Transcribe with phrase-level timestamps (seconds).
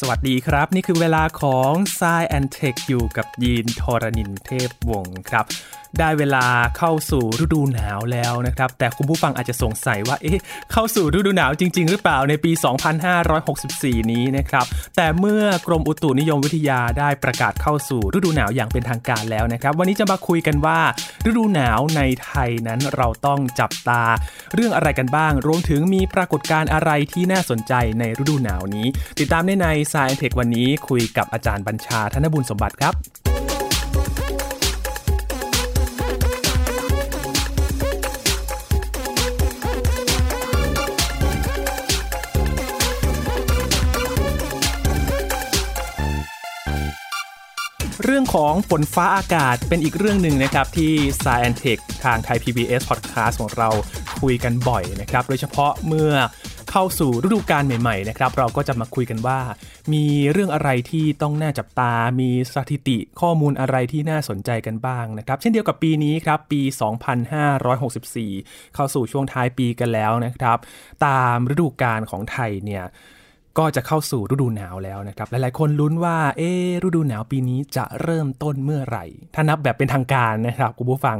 [0.00, 5.46] สวัสดีครับ นี่คือเวลาของ s ซแอนเทคอยู่กับยีนทรณินเทพวงศ์ครับ
[6.00, 6.44] ได้เวลา
[6.78, 10.40] เข้าสู่ฤดูหนาวแล้วนะครับ แต่คุณผู้ฟังอาจจะสงสัยว่า เอ๊ะ
[10.72, 12.52] เข้าสู่ฤดูหนาวจริง ๆ หรือเปล่าในปี
[13.30, 20.78] 2564 นี้นะครับ แต่เมื่อกรมอุตุนิยมวิทยาได้ประกาศเข้าสู่ฤดูหนาวอย่างเป็นทางการแล้วนะครับ วันนี้จะมาคุยกันว่า
[21.28, 24.02] ฤดูหนาวในไทยนั้นเราต้องจับตา
[24.54, 28.86] เรื่องอะไรกันบ้าง รวมถึงมีปรากฏการณ์อะไรที่น่าสนใจในฤดูหนาวนี้
[29.18, 32.94] ติดตามได้ใน Science Tech วันนี้คุยกับอาจารย์บัญชาธนบุญสมบัติครับ
[48.06, 53.68] เรื่องของฝนฟ้าอากาศเป็นอีกเรื่องหนึ่งนะครับที่ Science Tech ทางไทย PBS Podcast ของเรา
[54.20, 56.12] คุยกันบ่อยนะครับ โดยเฉพาะเมื่อ
[56.70, 59.40] เข้าสู่ฤดูกาลใหม่ๆนะครับ เราก็จะมาคุยกันว่า
[59.92, 66.62] มีเรื่องอะไรที่ต้องน่าจับตา มีสถิติข้อมูลอะไรที่น่าสนใจกันบ้างนะครับ เช่นเดียวกับปีนี้ครับ ปี
[67.88, 70.58] 2564 เข้าสู่ช่วงท้ายปีกันแล้วนะครับ
[71.06, 72.84] ตามฤดูกาลของไทยเนี่ย
[73.58, 76.50] ก็จะเข้าสู่ฤดูหนาวแล้วนะครับ หลายๆ คนลุ้นว่า เอ๊
[76.84, 81.18] ฤดูหนาวปีนี้จะเริ่มต้นเมื่อไหร่ ถ้านับแบบเป็นทางการนะครับคุณผู้ฟัง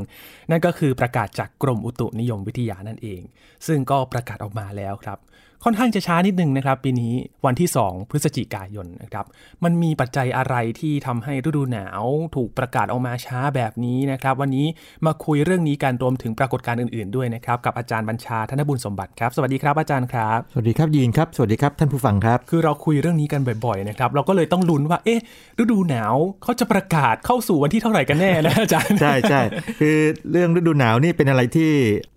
[0.50, 3.22] นั่นก็คือประกาศจากกรมอุตุนิยมวิทยานั่นเอง
[3.66, 5.18] ซึ่งก็ประกาศออกมาแล้วครับ
[5.64, 7.14] ค่อนข้างจะช้านิดนึงนะครับ ปีนี้
[7.46, 9.24] วันที่ 2 พฤศจิกายนนะครับ
[9.64, 12.02] มันมีปัจจัยอะไรที่ทำให้ฤดูหนาว
[12.36, 14.66] ถูกประกาศออกมาช้าแบบนี้นะครับ วันนี้
[15.06, 25.20] มาคุยเรื่องนี้กันรวมถึงปรากฏการณ์อื่นๆด้วยนะครับ กับอาจารย์บัญชาธนบุญสมบัติครับ สวัสดีครับอาจารย์ครับ สวัสดีครับยีนครับ สวัสดีครับท่านผู้ฟังครับ คือเราคุยเรื่องนี้กันบ่อยๆนะครับ เราก็เลยต้องลุ้นว่า เอ๊ะ
[25.60, 29.40] ฤดูหนาวเขาจะประกาศเข้าสู่วันที่เท่าไหร่กันแน่นะอาจารย์ ใช่ใช่
[29.80, 29.96] คือ
[30.30, 31.72] เรื่องฤดูหนาวนี่เป็นอะไรที่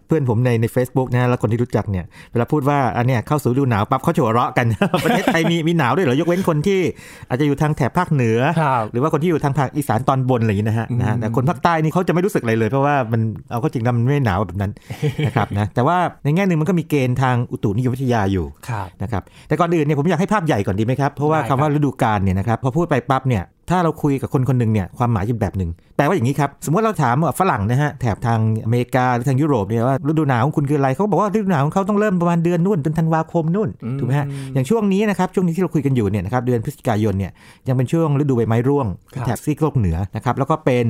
[0.07, 4.65] เพื่อนผมในใน Facebook นะฮะแล้วคนที่รู้จักเนี่ยเวลาพูดว่าอันเนี้ยเข้าสู่ฤดูหนาวปั๊บเขาจะหัวเราะกัน
[5.05, 6.79] ประเทศไทยมีมีหนาวด้วยเหรอยกเว้นคนที่
[7.29, 13.21] อาจจะอยู่ทางแถบภาคเหนือครับหรือว่าคนที่อยู่ทางภาคอีสานตอนบนอะไรอย่างนี้นะฮะนะฮะแต่คนภาคใต้นี่เขาจะไม่รู้สึกอะไรเลย เพราะว่ามัน
[13.51, 14.71] เอาเข้าจริงแล้วมันไม่หนาวแบบนั้น
[15.25, 37.31] นะครับนะแต่ว่าในแง่หนึ่งมันก็มีเกณฑ์ทางอุตุนิยมวิทยาอยู่ครับนะครับแต่ก่อนอื่นเนี่ยผมอยากให้ภาพใหญ่ก่อนดีไหมครับเพราะว่าได้คคำรับว่าฤดูกาลเนี่ยนะครับพอพูดไปปั๊บเนี่ย ถ้าเราคุยกับคนคนหนึ่งเนี่ยความหมายเป็นแบบหนึ่งแปลว่าอย่างนี้ครับ สมมติเราถามว่าฝรั่งนะฮะแถบทางอเมริกาหรือทางยุโรปเนี่ยว่าฤดูหนาวของคุณคืออะไรเขาบอกว่าฤดูหนาวของเขาต้องเริ่มประมาณเดือนนู่นเดือนธันวาคมนู่นอืมถูกไหมฮะอย่างช่วงนี้นะครับช่วงนี้ที่เราคุยกันอยู่เนี่ยนะครับเดือนพฤศจิกายนเนี่ย
[37.67, 40.85] ยังเป็นช่วงฤดูใบไม้ร่วงครับแถบซีกโลกเหนือนะครับแล้วก็เป็น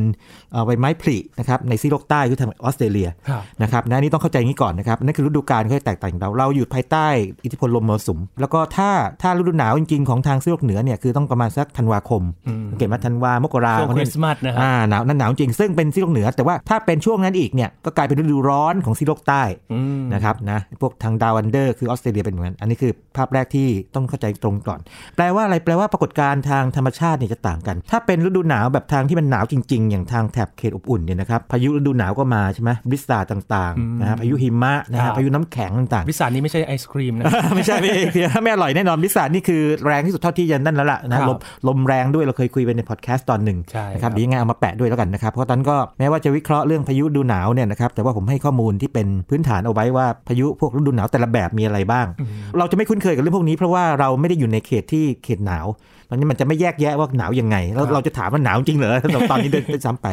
[0.52, 7.08] เอ่อใบไม้ผลินะครับในซีกโลกใต้คือทางออสเตรเลียครับนะครับนะอันนี่ต้องเข้าใจอย่างนี้ก่อนนะครับนั่นคือฤดูกาลเขาจะแตกต่างจากเราเราอยู่ภายใต้
[7.46, 8.90] อิทธิพลลมมรสุมแล้วก็ถ้า
[9.22, 24.79] ถ้าฤดูหนาวจริงๆของทางซีกโลกเหนือเนี่ยคือต้องประมาณสักธันวาคมอืมเก็บมาธันวามกราช่วงเพราะเนี่ยคริสต์มาสนะครับอ่าหนาวนั่นหนาวจริงซึ่งเป็นซีกโลกเหนือ แต่ว่าถ้าเป็นช่วงนั้นอีกเนี่ยก็กลายเป็นฤดูร้อนของซีกโลกใต้อืมนะครับนะพวกทาง Down Under คือออสเตรเลียเป็นเหมือนกันอันนี้คือภาพแรกที่ต้องเข้าใจตรงก่อน
[25.16, 55.66] แปลว่าอะไรแปลว่าปรากฏการณ์ทางธรรมชาติเนี่ยจะต่างกัน ถ้าเป็นฤดูหนาวแบบทางที่มันหนาวจริง ๆ อย่างทางแถบเขตอบอุ่นเนี่ยนะครับพายุฤดูหนาวก็มาใช่ไหม blizzard ต่างอืมๆนะฮะพายุหิมะนะครัฮะบพายุน้ำแข็งต่างๆวิสานี้ไม่ใช่ไอศครีมนะไม่ใช่ไม่ใช่คือถ้าไม่อร่อยแน่นอน blizzard นี่คือแรงที่สุดเท่าที่จะนั่นแล้วล่ะครับนะลมลมแรงด้วยเราเคยคุยไปในพอดแคสต์ตอนหนึ่งใช่นะครับครับเดี๋ยวยังไงเอามาแปะด้วยแล้วกันนะครับ เพราะตอนนั้นก็แม้ว่าจะวิเคราะห์เรื่องพายุฤดูหนาวเนี่ยนะครับแต่ว่าผมให้ข้อมูลที่เป็นพื้นฐานเอาไว้ว่าพายุพวกฤดูหนาวแต่ละแบบมีอะไรบ้างอืมเราจะไม่คุ้นเคยกับเรื่องพวกนี้เพราะว่าเราไม่ได้อยู่ในเขตที่เขตหนาว
[56.09, 59.00] มันมันจะไม่แยกแยะว่าหนาวยังไงแล้วครับเราจะถามว่าหนาวจริงเหรอ
[59.31, 60.07] ตอนนี้เดินไปซ้ำไป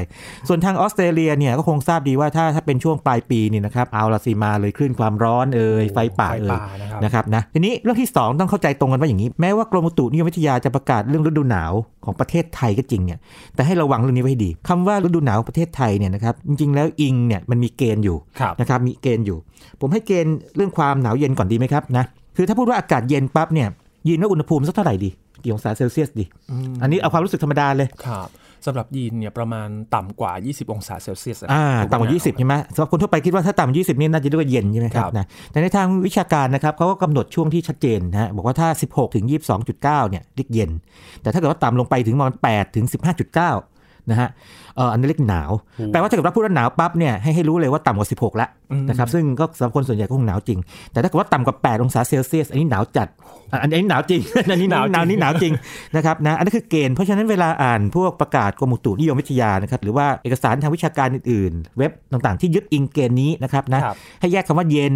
[0.49, 11.73] ส่วนทางออสเตรเลียเนี่ยก็คงทราบดีว่าถ้าถ้าเป็นช่วงปลายปีนี่นะครับเอาละสิมาเลยคลื่นความร้อนเอ่ยไฟป่าเอ่ยไฟป่านะครับนะครับนะทีนี้เรื่องที่ 2 ต้องเข้าใจตรงกันว่าอย่างนี้ แม้ว่ากรมอุตุนิยมวิทยาจะประกาศเรื่องฤดูหนาว
[12.05, 13.19] ของประเทศไทยก็จริงเนี่ย
[13.55, 19.39] แต่ให้ระวังเรื่องนี้ไว้ให้ดีคำว่าฤดูหนาวของประเทศไทยเนี่ยนะครับจริงๆ แล้วอิงเนี่ยมันมีเกณฑ์อยู่ครับนะครับมีเกณฑ์อยู่
[19.81, 22.05] ผมให้เกณฑ์เรื่องความหนาวเย็นก่อนดีไหมครับนะ
[22.37, 23.69] คือถ้าพูดว่าอากาศเย็นปั๊บเนี่ย
[24.09, 25.11] ยินว่าอุณหภูมิสักเท่าไหร่ดี
[25.45, 26.25] กี่องศาเซลเซียสดี
[26.73, 28.29] มอันนี้เอาความรู้สึกธรรมดาเลยครับ
[28.67, 39.25] สำหรับยีนเนี่ยประมาณต่ำกว่า 20 องศาเซลเซียสนะอ่าถูไหต่ำกว่า 20 ใช่ไหมสำหรับคนทั่วไปคิดว่าถ้าต่ำกว่า20 นี่น่าจะเรียกว่าเย็นใช่ไหมครัครับบนะแต่ในทางวิชาการนะครับเขาก็กำหนดช่วงที่ชัดเจนนะฮะบอกว่าถ้า 16 ถึง
[39.65, 40.71] 22.9 เนี่ยเรียกเย็น
[41.23, 42.87] แต่ถ้าเกิดว่าต่ำลงไปถึงประมาณ8ถึง
[43.33, 43.74] 15.9
[44.11, 44.29] นะฮะ
[44.77, 45.51] เอออันนี้เรียกหนาว
[45.93, 50.59] แปลว่าถ้าเกิดว่าพูดว่าหนาวปั๊บเนี่ยให้ให้รู้เลยว่าต่ำกว่า 16 แล้วอืมนะครับ ซึ่งก็สำหรับคนส่วนใหญ่ก็คงหนาวจริง
[50.93, 53.09] แต่ถ้าเกิดว่าต่ำกว่า 8 องศาเซลเซียส อันนี้หนาวจัด
[53.53, 54.21] อะอันนี้หนาวจริง
[54.51, 55.53] อันนี้หนาวหนาวนี่หนาวจริง
[55.97, 64.95] นะครับนะ อันนี้คือเกณฑ์ เพราะฉะนั้นเวลาอ่านพวกประกาศกรมอุตุนิยมวิทยานะครับ หรือว่าเอกสารทางวิชาการอื่นๆ เว็บต่างๆ ที่ยึดอิงเกณฑ์นี้นะครับนะครับให้แยกคำว่าเย็น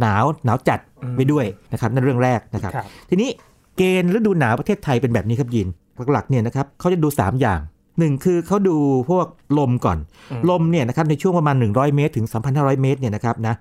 [0.00, 3.30] หนาว หนาวจัดอืมไปด้วยนะครับนั่นเรื่องแรกนะครับครับ ทีนี้
[3.76, 5.68] เกณฑ์ฤดูหนาวประเทศไทยเป็นแบบนี้ครับยิน
[6.12, 7.60] หลักๆเนี่ยนะครับเขาจะดู 3 อย่าง
[7.98, 8.76] หนึ่งคือเขาดู
[9.10, 9.26] พวก
[9.58, 9.98] ลมก่อน
[10.30, 13.54] อืมลมเนี่ยนะครับในช่วงประมาณ 100 เมตร ถึง 3,500 เมตรเนี่ยนะครับนะ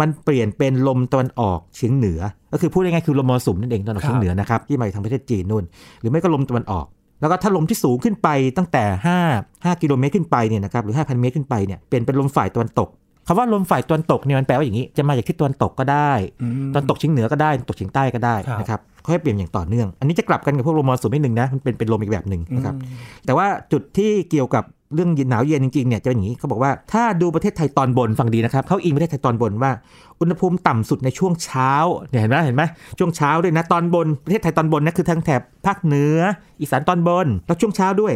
[0.00, 2.20] มันเปลี่ยนเป็นลมตะวันออกเฉียงเหนือ
[2.52, 5.64] ก็คือพูดง่ายๆคือลมมรสุมนั่นเองตะวันออกเฉียงเหนือนะครับที่มาจากทางประเทศจีนนู่น
[6.00, 6.86] หรือไม่ก็ลมตะวันออก
[7.20, 8.84] แล้วก็ถ้าลมที่สูงขึ้นไปตั้งแต่
[9.26, 12.88] 5 5 กิโลเมตรขึ้นไปเนี่ยนะครับหรือ 5,000 เมตรขึ้นไปเนี่ยเปลี่ยนเป็นลมฝ่ายตะวันตก
[13.26, 16.12] คำว่าลมฝ่ายตะวันตกเนี่ยมันแปลว่าอย่างนี้ จะมาจากทิศตะวันตกก็ได้
[16.42, 22.90] อืมตอนตกเฉียงเหนือก็ได้ตกเฉียงใต้ก็ได้ครับนะครับค่อยๆเปลี่ยนอย่างต่อเนื่อง อันนี้จะกลับกันกับพวกลมมรสุมนิดนึงนะมันเป็นเป็นลมอีกแบบหนึ่งนะครับอืม
[23.26, 24.64] แต่ว่าจุดที่เกี่ยวกับ
[24.94, 29.72] เรื่องหนาวเย็นจริงๆเนี่ยจะเป็นอย่างนี้เขาบอกว่าถ้าดูประเทศไทยตอนบนฟังดีนะครับเขาอิงประเทศไทยตอนบนว่า
[30.20, 31.72] อุณหภูมิต่ำสุดในช่วงเช้า
[32.10, 32.62] เนี่ยเห็นไหมเห็นไหม
[32.98, 36.18] ช่วงเช้าด้วยนะตอนบนประเทศไทยตอนบนนะคือทางแถบภาคเหนือ
[36.60, 38.14] อีสานตอนบน แล้วช่วงเช้าด้วย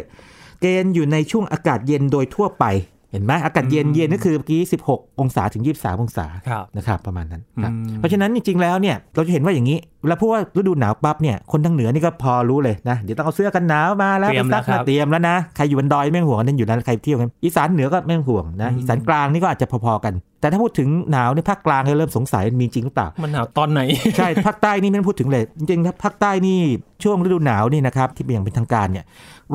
[0.60, 2.64] เกณฑ์อยู่ในช่วงอากาศเย็นโดยทั่วไป
[3.12, 4.60] เห็นไหมอากาศเย็นอืมเย็นก็คือเมื่อกี้
[4.90, 23.80] 16 องศาถึง 23 องศาครับนะครับประมาณนั้นครับอืมเพราะฉะนั้นจริงๆแล้วเนี่ยเราจะเห็นว่าอย่างนี้เวลาพูดว่าฤดูหนาวปั๊บเนี่ยคนทางเหนือนี่ก็พอรู้เลยนะเดี๋ยวต้องเอาเสื้อกันหนาวมาแล้วเตรียมไปซักแล้วครัมาบเตรียมแล้วนะใครอยู่บนดอยไม่ต้องห่วงอันนั้นอยู่นั้นใครเที่ยวกันอีสานเหนือก็ไม่ต้องห่วงนะอืมอีสานกลางนี่ก็อาจจะพอๆกัน แต่ถ้าพูดถึงหนาวในภาคกลางเนี่ยเริ่มสงสัยมีจริงหรือเปล่า มันหนาวตอนไหน
[24.18, 26.58] ใช่ภาคใต้นี่ไม่ต้องพูดถึงเลย จริงๆครับภาคใต้นี่
[27.02, 29.04] ช่วงฤดูหนาวนี่นะครับที่เป็นอย่างเป็นทางการเนี่ย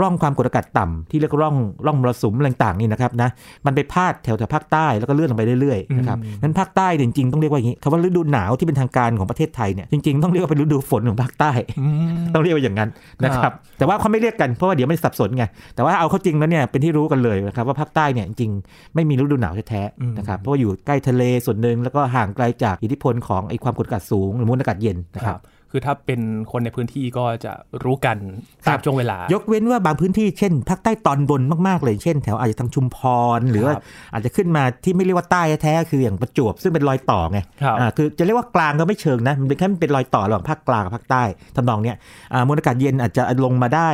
[0.01, 1.55] ร่องความกดอากาศต่ำที่เรียกว่าร่อง
[1.85, 3.29] ร่องมรสุมอะไรต่างๆนี่นะครับนะ
[3.65, 11.85] มันไปพาดแถวแถวภาคใต้แล้วก็เลื่อนลงไปเรื่อยๆนะครับอืมนั้นภาคใต้เนี่ยจริงๆต้องเรียกว่าอย่างนี้คำว่าฤดูหนาวที่เป็นทางการของประเทศไทยเนี่ยจริงๆต้องเรียกว่าเป็นฤดูฝนของภาคใต้อื
[12.15, 12.89] มต้องเรียกว่าอย่างนั้น
[13.23, 15.43] นะคครัรับบแต่ว่าเขาไม่เรียกกันเพราะว่าเดี๋ยวมันสับสนไง
[15.75, 25.39] แต่ว่าเอาเข้าจริงแล้วเนี่ยเป็นที่รู้กันเลยนะครับว่าภาคใต้เนี่ยจริงๆไม่มีฤดูหนาวแท้อืมๆนะครับเพราะว่าอยู่ใกล้ทะเลส่วนหนึ่งแล้วก็ห่างไกลจากอิทธิพลของไอ้ความกดอากาศสูงหรือมวลอากาศเย็นนะครัรับบ
[25.75, 28.17] คือถ้าเป็นคนในพื้นที่ก็จะรู้กัน
[28.65, 32.97] ครัตามบช่วงเวลายยกเว้นว่าบางพื้นที่เช่นภาคใต้ตอนบนมากๆเลยเช่น แถวอาจจะทางชุมพ
[33.37, 33.83] ร หรือว่าครับ
[34.13, 41.23] อาจจะขึ้นมาที่ไม่เรียกว่าใต้แท้ๆคืออย่างประจวบซึ่งเป็นรอยต่อไงครับอ่าคือจะเรียกว่ากลางก็ไม่เชิงนะมันเป็นแค่เป็นรอยต่อระหว่างภาคกลางกับภาคใต้
[41.55, 41.97] ทำนองเนี้ย
[42.33, 43.89] อ่ามวลอากาศเย็นอาจจะลงมาได้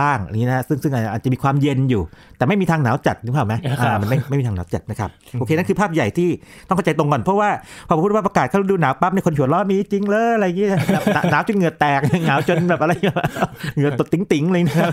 [0.00, 2.02] บ้างอย่างนี้นะซึ่งซึ่งอาจจะมีความเย็นอยู่
[2.36, 6.28] แต่ไม่มีทางหนาวจัดนึกภาพไหมครับอ่ามันไม่ไม่มีทางหนาวจัดนะครับโอเคนั่นคือภาพใหญ่ที่
[6.68, 7.50] ต้องเข้าใจตรงก่อนเพราะว่า
[7.88, 13.16] พอพูดว่าประกาศเข้าฤดูหนาวปั๊บในยคนหัวเราะมีจริงเลยอะไรอย่างเงี้ยแบบหนาวหนาวจนเหงื่อแตกหนาวจนแบบอะไรอย่างเงี้ย
[13.76, 14.86] เหงื่อตดติ๋งๆเลยนะ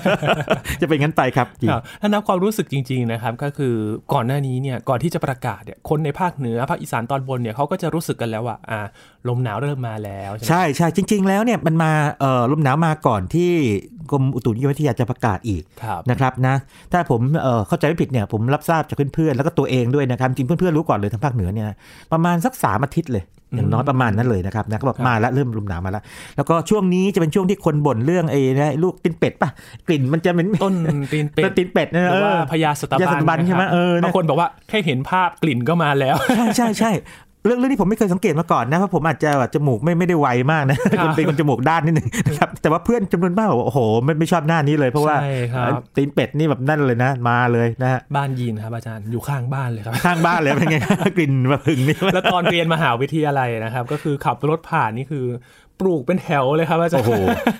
[0.82, 3.74] จะเป็นงั้นไปครับจริงครับถ้านับความรู้สึกจริงๆนะครับก็คือ
[4.14, 8.80] ก่อนหน้านี้เนี่ยก่อนที่จะประกาศเนี่ยคนในภาคเหนือภาคอีสานตอนบนเนี่ยเขาก็จะรู้สึกกันแล้วว่าอ่า
[9.28, 13.52] ลมหนาวเริ่มมาแล้วใช่ไหมใช่ใช่จริง ๆ แล้วเนี่ยมันมาเอ่อลมหนาวมาก่อนที่
[14.12, 16.56] กรมอุตุนิยมวิทยาจะประกาศอีกครับนะครับนะ
[16.92, 21.68] ถ้าผมเอ่อเข้าใจไม่ผิดเนี่ยผมรับทราบจากเพื่อนๆแล้วก็ตัวเองด้วยนะครับจริงเพื่อนๆรู้ก่อนเลยทางภาคเหนือเนี่ย
[22.12, 23.24] ประมาณสักสามอาทิตย์เลย
[23.56, 26.04] อย่างน้อยประมาณนั้นเลยนะครับนะก็บอกครับมาแล้วเริ่มลมหนาวมาแล้ว
[26.36, 29.50] แล้วก็ช่วงนี้จะเป็นช่วงที่คนบ่นเรื่องไอ้นะลูกตีนเป็ดป่ะ
[29.88, 30.74] กลิ่นมันจะเหม็นต้น
[31.14, 36.92] ตีนเป็ดตีนเป็ดนะหรือว่าเออพญาสตพญาสัตบันะครับใช่ไหมเออนะบางคนบอกว่าแค่เห็นภาพกลิ่นก็มาแล้ว ใช่ใช่ใช่
[37.46, 50.78] เรื่องเรื่องนี้ผมไม่เคยสังเกตมาก่อนนะเพราะผมอาจจะแบบจมูกไม่ไม่ได้ไวมากนะครับเป็นคนจมูกด้านนิดนึงนะครับแต่ว่าเพื่อนจำนวนมากบอกว่าโอ้โหไม่ไม่ชอบหน้านี้เลย เพราะว่าใช่ครับตีนเป็ดนี่แบบนั่นเลยนะ มาเลยนะฮะบ้านยีนครับอาจารย์อยู่ข้างบ้านเลยครับข้างบ้านเลยเป็นไง
[51.18, 55.26] กลิ่นแบบหึงนี่แล้วตอนเรียนมหาวิทยาลัยนะครับ ก็คือขับรถผ่านนี่คือ
[55.80, 57.12] ปลูกเป็นแถวเลยครับอาจารโอ้ย์โห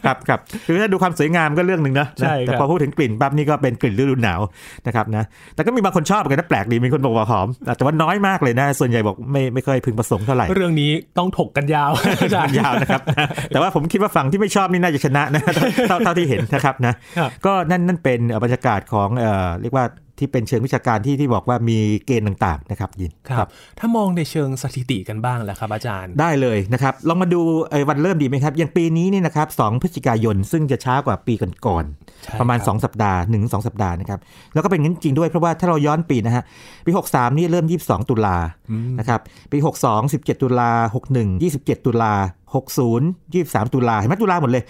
[0.06, 4.40] ครับครับคือถ้าดูความสวยงามก็เรื่องหนึ่งนะใช่ครับแต่พอพูดถึงกลิ่นปั๊บนี่ก็เป็นกลิ่นฤดูหนาว
[4.88, 5.24] นะครับนะ
[5.56, 15.42] แต่ก็มีบางคนชอบเหมือนกันนะแปลกดีมีคนบอกว่าหอม แต่ว่าน้อยมากเลยนะ ส่วนใหญ่บอกไม่ไม่ค่อยพึงประสงค์เท่าไหร่ เรื่องนี้ต้องถกกันยาวอาจารมันย์ยาวนะครับนะแต่ว่าผมคิดว่าฝั่งที่ไม่ชอบนี่น่าจะชนะนะ
[15.88, 19.86] เท่าเท่าที่เห็นนะครับนะครับก็นั่นนั่นเป็นเอ่อบรรยากาศของเอ่อเรียกว่า
[20.20, 23.48] ที่เป็นเชิงวิชาการที่ที่บอกว่ามีเกณฑ์ต่างๆนะครับยินครับ
[23.80, 31.34] ถ้ามองในเชิงสถิติกันบ้างแหละครับอาจารย์ได้เลยนะครับลองมาดูเอ่อวันเริ่มดีไหมครับ อย่างปีนี้เนี่ยนะครับ2พฤศจิกายน ซึ่งจะช้ากว่าปี
[31.66, 31.86] ก่อน
[32.24, 34.20] ใช่ๆประมาณครับ2สัปดาห์1 2สัปดาห์นะครับ
[34.54, 36.44] แล้วก็เป็นงั้นจริงด้วยเพราะว่าถ้าเราย้อนปีนะฮะ
[36.86, 38.38] ปี63นี่เริ่ม 22 ตุลา
[38.70, 39.20] อืมนะครับ
[39.52, 39.58] ปี
[39.88, 40.72] 62 17 ตุลา
[41.10, 42.14] 61 27 ตุลา
[42.54, 44.64] 60 23 ตุลาเห็นไหมตุลาหมดเลย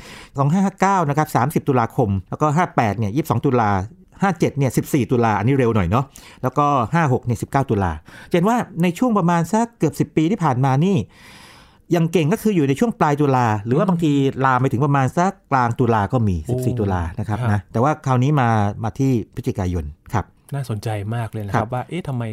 [0.52, 1.28] 2559 นะครับ
[1.64, 3.70] 30 ตุลาคม แล้วก็ 58 เนี่ย 22 ตุลา
[4.28, 6.06] 57เนี่ย14 ตุลาอันนี้เร็วหน่อยเนาะ
[6.44, 6.66] แล้วก็
[6.98, 7.92] 56เนี่ย19 ตุลา
[8.30, 10.98] จะเห็นว่าในช่วงประมาณสักเกือบ 10 ปีที่ผ่านมานี่
[11.96, 14.12] ยังเก่งก็คืออยู่ในช่วงปลายตุลา หรือว่าบางที
[14.46, 18.50] ลามไปถึงประมาณสักกลางตุลาก็มีโอ้14 ตุลานะครับครับนะแต่ว่าคราวนี้มา
[18.84, 22.24] มาที่พฤศจิกายนครับ น่าสนใจมากเลยนะคครัรับบว่าเอ๊ะทำไม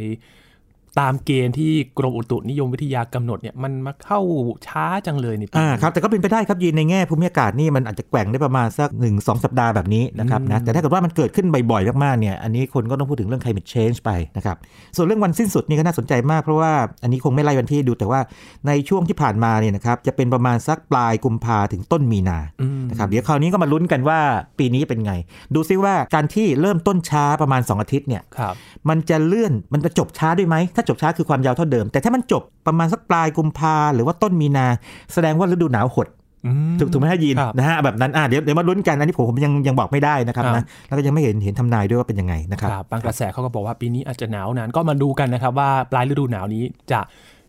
[1.01, 4.21] ตามเกณฑ์ที่กรมอุตุนิยมวิทยากำหนดเนี่ยมันมาเข้า
[4.67, 14.57] ช้าจังเลยนี่ปีอ่านี้ครับแต่ก็เป็นไปได้ครับยีนในแง่ภูมิอากาศนี่มันอาจจะแกว่งได้ประมาณสัก1 2สัปดาห์แบบนี้นะครับนะอืมแต่ถ้าเกิดว่ามันเกิดขึ้นบ่อยๆมากๆเนี่ยอันนี้คนก็ต้องพูดถึงเรื่อง climate change ไปนะครับ
[14.97, 16.73] ส่วนเรื่องวันสิ้นสุดนี่ก็น่าสนใจมากเพราะว่า
[17.03, 18.21] อันนี้คงไม่ไล่วันที่ดูแต่ว่า
[18.67, 24.21] ในช่วงที่ผ่านมาเนี่ยนะครับจะเป็นประมาณสักปลายกุมภาถึงต้นมีนาอืมนะครับเดี๋ยวคราวนี้ก็มาลุ้นกันว่า
[24.59, 25.13] ปีนี้เป็นไง
[25.55, 28.55] ดูซิว่าการที่เริ่มต้นช้าประมาณ 2 อาทิตย์เนี่ยครับ
[28.89, 34.67] มันจะเลื่อนมันจะจบช้าด้วยไหมถ้าจบช้าคือความยาวเท่าเดิม แต่ถ้ามันจบประมาณสักปลายกุมภาหรือว่าต้นมีนา
[35.13, 36.09] แสดงว่าฤดูหนาวหด
[36.47, 47.01] อืมถูกถูกไหมฮะยีนครับนะฮะแบบนั้นอะเดี๋ยวเดี๋ยวมาลุ้นกันอันนี้ผมผมยังยังบอกไม่ได้นะครับครับนะแล้วก็ยังไม่เห็นเห็นทำนายด้วยว่าเป็นยังไงนะครับครับบางกระแสเขาก็บอกว่าปีนี้อาจจะหนาวนานก็มาดูกันนะครับว่าปลายฤดูหนาวนี้จะ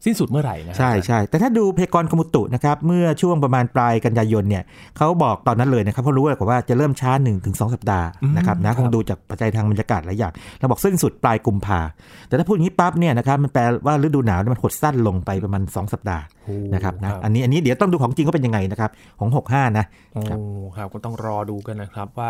[0.08, 4.64] สิ้นสุดเมื่อไหร่นะครัใช่ใช่แต่ถ้าดูพยากรณ์กรมอุตุนะครับเมื่อช่วงประมาณปลายกันยายนเนี่ย
[4.98, 11.80] เขาบอกตอนนั้นเลยนะครับเพราะรู้เลยว่าจะเริ่มช้า1นถึงสสัปดาห์นะครับนะคงดูจากปัจจัยทางบรรยากาศหลายอย่างเราบอกสิ้นสุดปลายกุมภา
[12.28, 20.40] แต่ถ้าพูดอย่างนี้ปั๊บเนี่ยนะครับมันแปลว่าฤดูหนาวเนี่ยมันหดสั้นลงไปประมาณ 2 สัปดาห์โอ้นะครับนะอันนี้อันนี้เดี๋ยวต้องดูของจริงว่าเป็นยังไงนะครับของ 65 นะโอ้ครับ
[20.78, 22.30] ครับก็ต้องรอดูกันนะครับว่า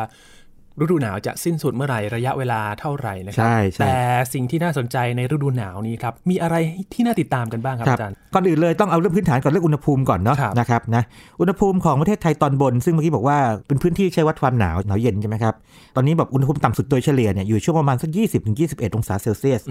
[0.82, 3.96] ฤดูหนาวจะสิ้นสุดเมื่อไหร่ระยะเวลาเท่าไหร่นะครัใช่ใช่แต่
[4.34, 6.56] สิ่งที่น่าสนใจในฤดูหนาวนี้ครับ มีอะไร
[6.94, 11.04] ที่น่าติดตามกันบ้างครับครับอาจารย์ ก่อนอื่นเลยต้องเอาเรื่องพื้นฐานก่อนเรื่องอุณหภูมิก่อนเนาะครับนะครับนะ
[11.42, 15.54] อุณหภูมิของประเทศไทยตอนบน ซึ่งเมื่อกี้บอกว่าเป็นพื้นที่ใช้วัดความหนาวหนาวเย็นใช่ไหมครับ
[15.96, 18.10] ตอนนี้แบบอุณหภูมิต่ำสุดโดยเฉลี่ยเนี่ยอยู่ช่วงประมาณสัก
[18.54, 19.62] 20-21 องศาเซลเซียส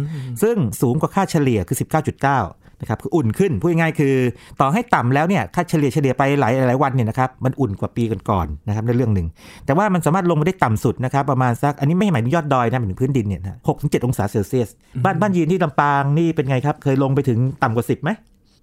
[0.43, 4.15] ซึ่งสูงกว่าค่าเฉลี่ยคือ 19.9นะครับคืออุ่นขึ้นพูดง่ายๆคือ
[4.61, 9.27] ต่อให้ต่ำแล้วเนี่ยค่าเฉลี่ยเฉลี่ยไปหลายหลายวันเนี่ยนะครับมันอุ่นกว่าปีก่อนๆนะครับในเรื่องหนึ่ง
[9.67, 14.69] แต่ว่ามันสามารถลงมาได้ต่ำสุดนะครับประมาณสักอันนี้ไม่หมายถึงยอดดอยนะหมายถึงพื้นดินเนี่ยนะหกถึงเจ็ดองศาเซลเซียส
[15.05, 18.11] บ้านบ้านยีนที่ลำปางนี่เป็นไงครับเคยลงไปถึงต่ำกว่า10ไหม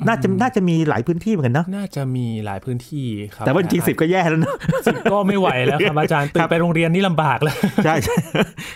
[0.08, 8.16] น่าจะน่าจะมีหลายพื้นที่เหมือนกันเนาะน่าจะมีหลายพื้นที่ครับแต่ว่าจริงๆสิบก็แย่แล้วเนาะสิบก็ไม่ไหวแล้วครับอาจารย์ตื่นไปโรงเรียนนี่ลำบากแล้วใช่ใช่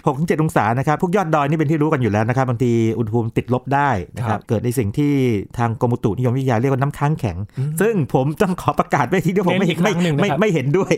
[0.06, 5.14] หกถึงเจ็ดองศานะครับพวกยอดดอยนี่เป็นที่รู้กันอยู่แล้วนะครับบางทีอุณหภูมิติดลบได้นะคครัรับบเกิดในสิ่งที่
[5.58, 7.38] ทางกรมอุตุนิยมวิทยาเรียกว่าน้ำค้างแข็ง
[7.82, 10.92] ซึ่งผมต้องขอประกาศไว้ทีเดียวผมไม่เน้นอีกครั้ไม่งหนึ่งนะครับไม่ไม่เห็นด้วย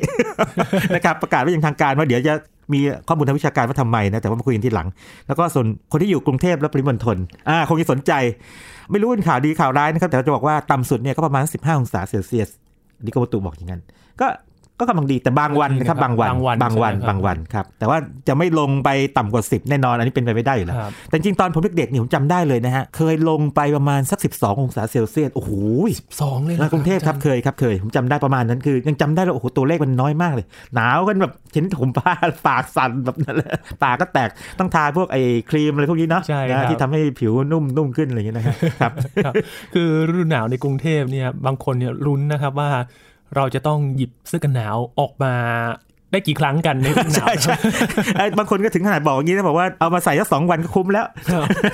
[0.96, 2.34] นะครับประกาศไว้อย่างทางการว่าเดี๋ยวจะ
[2.74, 4.88] มีข้อมูลทางวิชาการว่าทำไมนะแต่ว่ามาคุยกันทีหลัง
[5.28, 7.18] แล้วก็ส่วนคนที่อยู่กรุงเทพและปริมณฑล
[7.50, 8.12] อ่าคงจะสนใจ
[8.92, 12.50] ไม่รู้เป็นข่าวดีข่าวร้ายนะครับ แต่จะบอกว่าต่ำสุดเนี่ยก็ประมาณ 15 องศาเซลเซียส
[13.04, 13.82] นี่กรมตุบอกอย่างนั้น
[14.22, 14.28] ก็
[14.80, 25.52] ก็กำลังดีแต่บางวันนะครับบางวันบางวันบางวันใช่ไหมครับบางวันครับ แต่ว่าจะไม่ลงไปต่ำกว่า 10 แน่นอน อันนี้เป็นไปไม่ได้อยู่แล้วครับแต่จริงๆตอนผมเด็กๆนี่ผมจำได้เลยนะฮะ เคยลงไปประมาณสัก 12 องศาเซลเซียสโอ้โห
[26.22, 30.46] สองเลยในนะกรุงเทพครับอาจาเคยครับเคย ผมจำได้ประมาณนั้นคือ ยังจำได้เลยโอ้โหตัวเลขมันน้อยมากเลย
[30.76, 32.14] หนาวกันแบบเห็นผมผ้า
[32.48, 33.50] ปากสั่นแบบนั้นเลย
[33.84, 38.92] ปากก็แตกต้องทาพวกไอ้ครีมอะไรพวกนี้เนาะใช่ครับนะที่ทำให้ผิวนุ่มนุ่มขึ้นอะไรอย่างเงี้ยนะครับครับ
[39.26, 39.34] ครับ
[39.74, 42.70] คือฤดูหนาวในกรุงเทพเนี่ยบางคนเนี่ยลุ้นนะครับว่า
[43.36, 45.34] เราจะต้องหยิบเสื้อกันหนาวออกมา
[46.12, 47.56] ได้กี่ครั้งกันในฤดูหนาวใช่ใช่
[48.16, 51.06] ไอ้บางคนก็ถึงขนาดบอกอย่างนี้นะบอกว่าเอามาใส่สักสองวันก็คุ้มแล้ว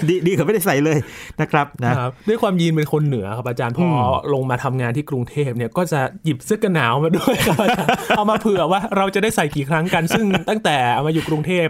[0.10, 0.98] ดีดีกว่าไม่ได้ใส่เลย
[1.42, 11.68] นะครับนะครับด้วยความยีนเป็นคนเหนือครับอาจารย์พออลงมาทำงานที่กรุงเทพเนี่ยก็จะหยิบเสื้อกันหนาวมาด้วยครับอาจารย์เอามาเผื่อว่าเราจะได้ใส่กี่ครั้งกัน ซึ่งตั้งแต่เอามาอยู่กรุงเทพ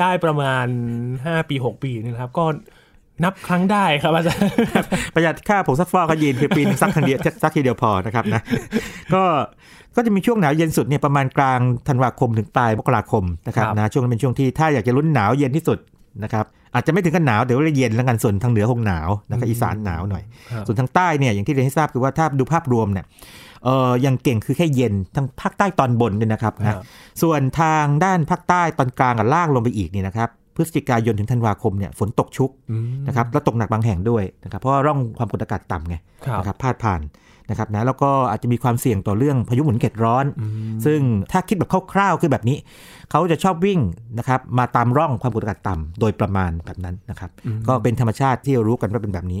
[0.00, 0.66] ได้ประมาณ
[1.08, 2.44] 5 ปี 6 ปีนี่นะครับก็
[3.24, 4.50] นับครั้งได้ครับอาจารย์
[5.14, 8.42] ประหยัดค่าผงซักฟอกก็ยีนคือปีนงซักครั้งเดียวซักทีเดียวพอนะครับนะ
[9.14, 9.22] ก็
[9.96, 15.78] ก็จะมีช่วงหนาวเย็นสุดเนี่ยประมาณกลางธันวาคมถึงปลายมกราคมนะครับครับนะช่วงนั้นเป็นช่วงที่ถ้าอยากจะลุ้นหนาวเย็นที่สุด
[16.24, 16.44] นะครับ
[16.74, 23.06] อาจจะไม่ถึงกับหนาวเดี๋ยวเย็นแล้วกันส่วนทางเหนือคงหนาวนะครับอีสานหนาวหน่อยครับส่วนทางใต้เนี่ยอย่างที่เรียนให้ทราบคือว่าถ้าดูภาพรวมเนี่ย
[23.64, 26.84] เออยังเก่งคือแค่เย็นทางภาคใต้ตอนบนเนี่ยนะครับครันะบ
[27.22, 30.28] ส่วนทางด้านภาคใต้ตอนกลางกับล่างลงไปอีกเนี่ยนะครับ
[30.58, 37.00] พฤศจิกายนถึงธันวาคมเนี่ยฝนตกชุกอืมนะครับแล้วตกหนักบางแห่งด้วยนะครับเพราะว่าร่องความกดอากาศต่ำไงครับนะครับพาดผ่าน
[37.50, 40.26] นะครับนะแล้วก็อาจจะมีความเสี่ยงต่อเรื่องพายุหมุนเขตร้อน
[40.86, 41.00] ซึ่ง
[41.32, 42.56] ถ้าคิดแบบคร่าวๆคือแบบนี้
[43.10, 43.80] เขาจะชอบวิ่ง
[44.18, 47.30] นะครับมาตามร่องความกดอากาศต่ำโดยประมาณแบบนั้นนะครับ
[47.68, 49.40] ก็เป็นธรรมชาติที่เรารู้กันว่าเป็นแบบนี้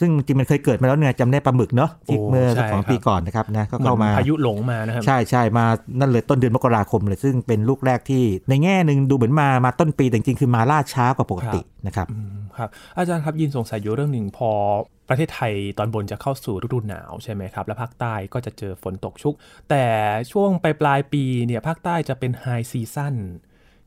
[0.00, 5.66] ซึ่งจริงมันเคยเกิดมาแล้วเนี่ยจำได้ปลาหมึกเนาะที่โอ้เมื่อสักใช่สองครับปีก่อนนะครับนะก็เหมือเข้านมาพายุหลงมานะครับใช่ใช่มา
[5.98, 14.50] นั่นเลยต้นเดือนมกราคมเลยซึ่งเป็นลูกแรกที่ในแง่หนึ่งดูเหมือนมามาต้นปีแต่จริงๆคือมาล่าช้ากว่าปกตินะครับอืมครับอาจารย์ครับยินสงสัยอยู่เรื่องหนึ่งพอ
[15.08, 19.34] ประเทศไทยตอนบนจะเข้าสู่ฤดูหนาวใช่ไหมครับ แล้วภาคใต้ก็จะเจอฝนตกชุก
[19.70, 19.84] แต่
[20.32, 23.14] ช่วงปลายปลายๆปีเนี่ยภาคใต้จะเป็นไฮซีซั่น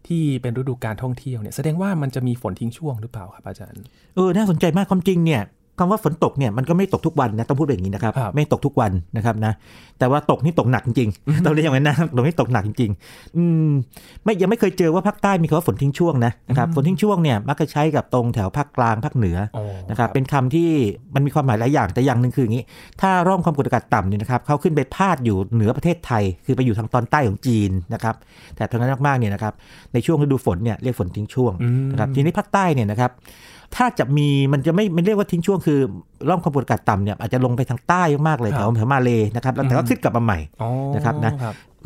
[0.07, 3.83] ที่เป็นฤดูการท่องเที่ยวเนี่ยแสดงว่ามันจะมีฝนทิ้งช่วงหรือเปล่าครับอาจารย์
[4.15, 5.41] เออน่าสนใจมากความจริงเนี่ย
[5.79, 9.53] คำว่าฝนตกเนี่ยมันก็ไม่ตกทุกวันนะต้องพูดแบบนี้นะครับครับ ไม่ตกทุกวันนะครับนะ
[9.99, 13.69] แต่ว่าตกนี่ตกหนักจริงๆต้องเรียกอย่างนั้นนะตกนี่ตกหนักจริงๆอืม
[14.23, 20.69] ไม่ยังไม่เคยเจอว่าภาคใต้มีคำว่าฝนทิ้งช่วงนะนะครับฝนทิ้งช่วงเนี่ยมักจะใช้กับตรงแถวภาคกลางภาคเหนืออ๋อนะครับเป็นคำที่
[21.15, 22.63] มันมีความหมายหลายอย่างแต่อย่างหนึ่งคืออย่างนี้
[23.01, 28.15] ถ้าร่องความกดอากาศต่ำเนี่ยนะครับเขาขึ้นไปพาดอยู่เหนือประเทศไทย คือไปอยู่ทางตอนใต้ของจีนนะครับ
[28.55, 29.53] แต่ทางนั้นมากๆเนี่ยนะครับ
[29.93, 33.11] ในช่วงฤดูฝนเนี่ยเรียกฝนทิ้งช่วงอืมนะครับทีนี้ภาคใต้เนี่ยนะครับ
[33.75, 35.79] ถ้าจะมีมันจะไม่ไม่เรียกว่าทิ้งช่วงคือ
[36.29, 41.31] ร่องความกดอากาศต่ำเนี่ยอาจจะลงไปทางใต้มากๆเลยครัแถบวแถวมาเลนะครับแล้วแต่ก็อืมขึ้นกลับมาใหม่อ๋อนะครับนะ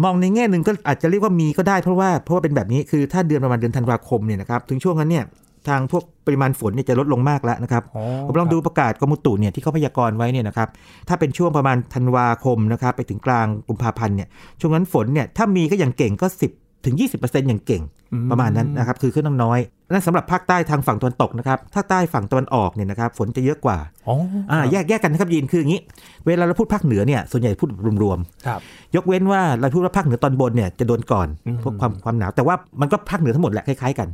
[0.04, 5.26] มองในแง่หนึ่งก็อาจจะเรียกว่ามีก็ได้เพราะว่าเพราะว่าเป็นแบบนี้คือถ้าเดือนประมาณเดือนธันวาคมเนี่ยนะครับถึงช่วงนั้นเนี่ย
[5.70, 10.70] ทางพวกปริมาณฝนเนี่ยจะลดลงมากแล้วนะครับอ๋อผมลองดูประกาศกรมอุตุเนี่ยที่เขาพยากรณ์ไว้เนี่ยนะครับ
[11.08, 14.28] ถ้าเป็นช่วงประมาณธันวาคมนะครับไปถึงกลางกุมภาพันธ์เนี่ย
[14.60, 19.60] ช่วงนั้นฝนเนี่ยถ้ามีก็อย่างเก่งก็ 10 ถึง 20%อย่างเก่งอืมประมาณนั้นนะครับคือขึ้นน้อย
[19.92, 24.16] นั่นสำหรับภาคใต้ทางฝั่งตะวันตกนะครับภาคใต้ฝั่งตะวันออกเนี่ยนะครับฝนจะเยอะกว่าอ๋อ
[24.52, 25.82] อ่าแยกแยกกันนะครับยินคืออย่างนี้
[26.26, 27.70] เวลาเราพูดภาคเหนือเนี่ยส่วนใหญ่พูด
[28.04, 34.08] รวมครับๆยกเว้นว่าเราพูดว่าภาคเหนือตอนบนเนี่ยจะโดนก่อนอืมพวกความความหนาวแต่ว่ามันก็ภาคเหนือทั้งหมดแหละคล้ายๆกัน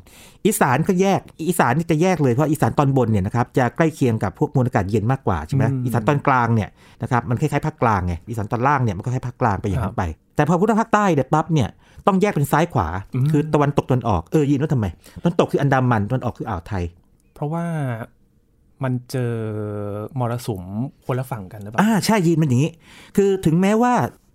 [0.45, 6.69] อีสานก็แยกอีสานนี่จะแยกเลยเพราะอีสานตอนบนเนี่ยนะครับจะใกล้เคียงกับพวกมวลอากาศเย็นมากกว่าใช่ไหมอีสานตอนกลางเนี่ย
[7.01, 10.03] นะครับมันคล้ายๆภาคกลางไงอีสานตอนล่างเนี่ยมันก็คล้ายภาคกลางไปอย่างนั้นไป
[10.35, 11.69] แต่พอพูดว่าภาคใต้เนี่ยปั๊บเนี่ย
[12.09, 12.87] ต้องแยกเป็นซ้ายขวา
[13.31, 14.85] คือตะวันตกตะวันออกเออยินว่าทำไม
[15.21, 16.83] ตะวันตกคืออันดามันตะวันออกคืออ่าวไทย
[17.35, 17.65] เพราะว่า
[18.83, 19.33] มันเจอ
[20.19, 20.63] มรสุม
[21.05, 22.71] คนละฝั่งกันหรือเปล่าอ่าใช่ยีนมันอย่างนี้
[23.15, 23.93] คือถึงแม้ว่า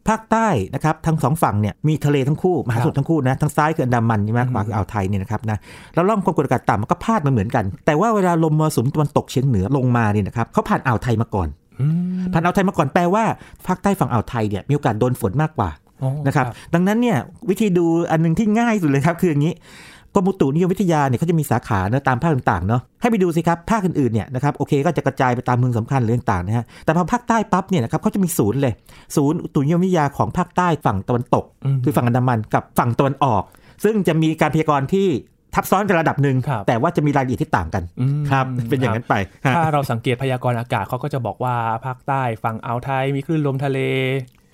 [0.09, 5.59] ภาคใต้นะครับทั้งสองฝั่งเนี่ยมีทะเลทั้งคู่มหาสมุทรทั้งคู่นะทั้งซ้ายคืออันดามันใช่ไหมขวาคืออ่าวไทยเนี่ยนะครับนะ
[5.95, 11.49] แล้วร่องความกดอากาศต่ำมันก็พาดมาเหมือนกัน แต่ว่าเวลาลมมรสุมตะวันตกเฉียงเหนือลงมาเนี่ยนะครับเขาผ่านอ่าวไทยมาก่อน
[11.81, 11.87] อื
[12.21, 13.25] มผ่านอ่าวไทยมาก่อนแปลว่า
[13.67, 15.84] ภาคใต้ฝั่งอ่าวไทยเนี่ยมีโอกาสโดนฝนมากกว่าอ๋อ
[16.27, 17.19] นะครับ ดังนั้นเนี่ย
[17.51, 19.55] วิธีดูอันหนึงที่ง่ายสุดเลยครับ คืออย่างนี้
[20.15, 28.73] กรมอุตุนิยมวิทยาเนี่ยเขาจะมีสาขาเนอะตามภาคต่างๆเนาะให้ไปดูสิครับภาคอื่นๆเนี่ยนะครับโอเคก็จะกระจายไปตามเมืองสำคัญหรือต่างๆนะฮะแต่พอภาคใต้ปั๊บเนี่ยนะครับเขาจะมีศูนย์เลย
[29.17, 31.45] ศูนย์อุตุนิยมวิทยาของภาคใต้ฝั่งตะวันตก
[31.75, 33.43] มคือฝั่งอันดามันกับฝั่งตะวันออก
[33.85, 35.09] ซึ่งจะมีการพยากรณ์ที่
[35.55, 39.15] ทับซ้อนกันระดับหนึ่งครับแต่ว่าจะมีรายละเอียดที่ต่างกันอืมครับเป็นอย่างนั้นไป
[39.47, 41.55] ฮะถ้าเราสังเกตพยากรณ์อากาศเขาก็จะบอกว่า
[41.87, 43.79] ภาคใต้ฝั่งอ่าวไทยมีคลื่นลมทะเล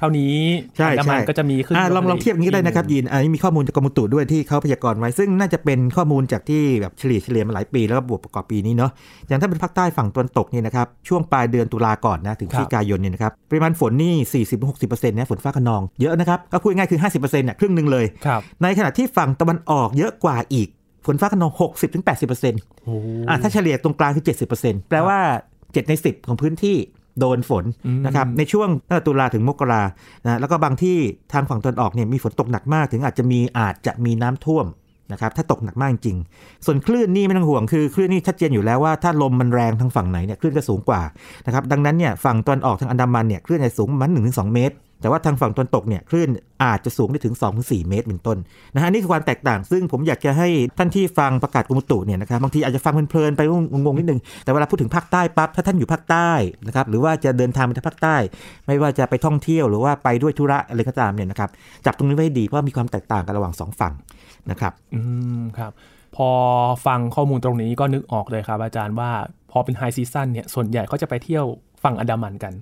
[0.00, 0.36] เท่านี้
[0.76, 8.90] ใช่อันดามันใช่ก็จะมีคลื่นอ่าลองลองเทียบอย่างนี้ได้นะครับยีนอันนี้มีข้อมูลจากกรมอุตุด้วยที่เขาพยากรณ์ไว้ ซึ่งน่าจะเป็นข้อมูลจากที่แบบเฉลี่ยเฉลี่ยมาหลายปีแล้วก็บวกประกอบปีนี้เนาะ
[9.28, 14.44] อย่างถ้าเป็นภาคใต้ฝั่งตะวันตกเนี่ยนะครับช่วงปลายเดือนตุลาก่อนนะถึงพฤศจิกายนเนี่ยนะครับปริมาณฝนนี่
[14.78, 20.68] 40-60%นะฝนฟ้าขนองเยอะนะครับก็พูดง่ายๆคือ 50%เนี่ยครึ่งหนึ่งเลยครับในขณะที่ฝั่งตะวันออกเยอะกว่าอีก
[21.06, 21.52] ฝนฟ้าขนอง
[22.18, 22.94] 60-80%โอ้
[23.28, 24.24] อะถ้าเฉลี่ยตรงกลางคือ
[24.56, 25.18] 70%แปลว่า
[25.58, 26.76] 7 ใน 10 ของพื้นที่
[27.18, 29.82] โดนฝนอืมนะครับในช่วงตั้งแต่ตุลาถึงมกรา
[30.24, 30.96] นะแล้วก็บางที่
[31.32, 34.66] ทางฝั่งตะวันออกเนี่ยมีฝนตกหนักมากถึงอาจจะมีอาจจะมีน้ำท่วม
[35.12, 36.18] นะครับถ้าตกหนักมากจริง
[36.66, 41.00] ส่วนคลื่นนี่ไม่ต้องห่วงคือคลื่นนี่ชัดเจนอยู่แล้วว่าถ้าลมมันแรงทางฝั่งไหนเนี่ยคลื่นจะสูงกว่า
[41.46, 46.28] นะครับดังนั้นเนี่ยฝั่งตะวันออกทางอันดามันเนี่ยคลื่นจะสูงประมาณ1-2 เมตร แต่ว่าทางฝั่งตะวันตกเนี่ยคลื่น
[46.64, 48.38] อาจจะสูงได้ถึง 2-4 เมตรเป็นต้น
[48.74, 53.42] นะฮะนี่คือความแตกต่าง ซึ่งผมอยากจะให้ท่านที่ฟังประกาศกรมอุตุเนี่ยนะครับบางทีอาจจะฟังเพลินๆไป
[53.72, 56.30] งงๆนิดนึง แต่เวลาพูดถึงภาคใต้ปั๊บถ้าท่านอยู่ภาคใต้
[56.66, 58.16] นะครับหรือว่าจะเดินทางไปทางภาคใต้
[58.66, 61.50] ไม่ว่าจะไปท่องเที่ยวหรือว่าไปด้วยธุระอะไรก็ตามเนี่ยนะครับ
[61.86, 63.92] จับตรงนี้ไว้ดีเพราะมีความแตกต่างกันระหว่างสองฝั่ง
[64.50, 65.00] นะครับอื
[65.40, 65.72] มครับ
[66.16, 66.28] พอ
[66.86, 69.10] ฟังข้อมูลตรงนี้ก็นึกออกเลยครับอาจารย์ว่า
[69.50, 71.44] พอเป็นไฮซีซั่นเนี่ยส่วนใหญ่เขาจะไปเที่ยว
[71.84, 72.52] ฝั่งอันดามันกัน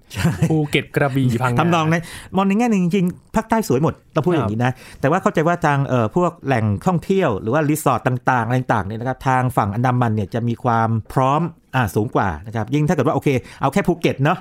[0.48, 2.02] ภูเก็ตกระบี่พังงาทำนองนั้น
[2.36, 8.00] มองในแง่หนึ่งจริงๆภาคใต้สวยหมดต้องพูดอย่างนี้นะ แต่ว่าเข้าใจว่าทางเอ่อพวกแหล่งท่องเที่ยวหรือว่ารีสอร์ท
[8.30, 11.40] ต่างๆอะไรต่างๆเนี่ยนะครับทางฝั่งอันดามันเนี่ยจะมีความพร้อม
[11.76, 13.28] อ่าสูงกว่านะครับยิ่งถ้าเกิดว่าโอเค
[13.60, 14.38] เอาแค่ภูเก็ตเนาะ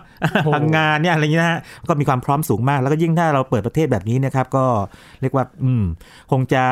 [0.53, 1.59] พังงาเนี่ยอะไรอย่างเงี้ยนะฮะ
[1.89, 4.65] ก็มีความพร้อมสูงมาก แล้วก็ยิ่งถ้าเราเปิดประเทศแบบนี้นะครับก็
[5.21, 5.83] เรียกว่าอืม
[6.31, 6.63] คงจะ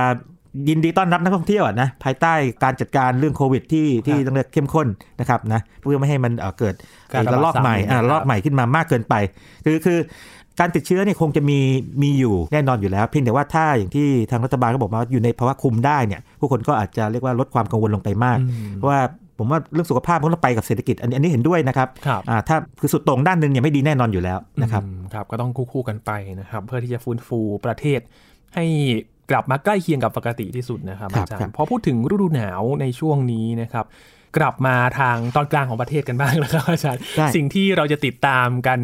[0.70, 4.88] ยินดีต้อนรับนักท่องเที่ยวอะนะภายใต้การจัดการเรื่องโควิดที่ที่ต้องเรียกเข้มข้น
[5.20, 6.76] นะครับนะเพื่อไม่ให้มันเอ่อเกิด
[7.14, 9.16] การระบาดระลอกใหม่อ่าซ้ำระลอกใหม่ขึ้นมามากเกินไป
[9.66, 9.98] คือคือ
[10.60, 11.60] การติดเชื้อเนี่ยคงจะมี
[12.02, 19.00] มีอยู่แน่นอนอยู่แล้วเพียงแต่ว่าถ้าอย่างที่ทางรัฐบาลก็บอกมาว่าอยู่ในภาวะคุมได้เนี่ยผู้คนก็อาจจะเรียกว่าลดความกังวลลงไปมากอืมเพราะว่า
[19.38, 28.00] ผมว่าเรื่องสุขภาพมันต้องไปกับเศรษฐกิจ อันนี้อันนี้เห็นด้วยนะครับครับอ่าถ้าคือสุดตรงด้านหนึ่งเนี่ยไม่ดีแน่นอนอยู่แล้วนะครับอืมครับก็ต้องคู่ๆกันไปนะครับ เพื่อที่จะฟื้นฟูประเทศ
[28.56, 28.66] ให้
[29.32, 33.86] กลับมาใกล้เคียงกับปกติที่สุดนะครับครับอาจารครับย์พอพูดถึงฤดูหนาวในช่วงนี้นะครับ
[34.38, 38.80] กลับมาทางตอนกลางของประเทศกันบ้างแล้วครับอาจารย์ได้สิ่งที่เราจะติดตามกัน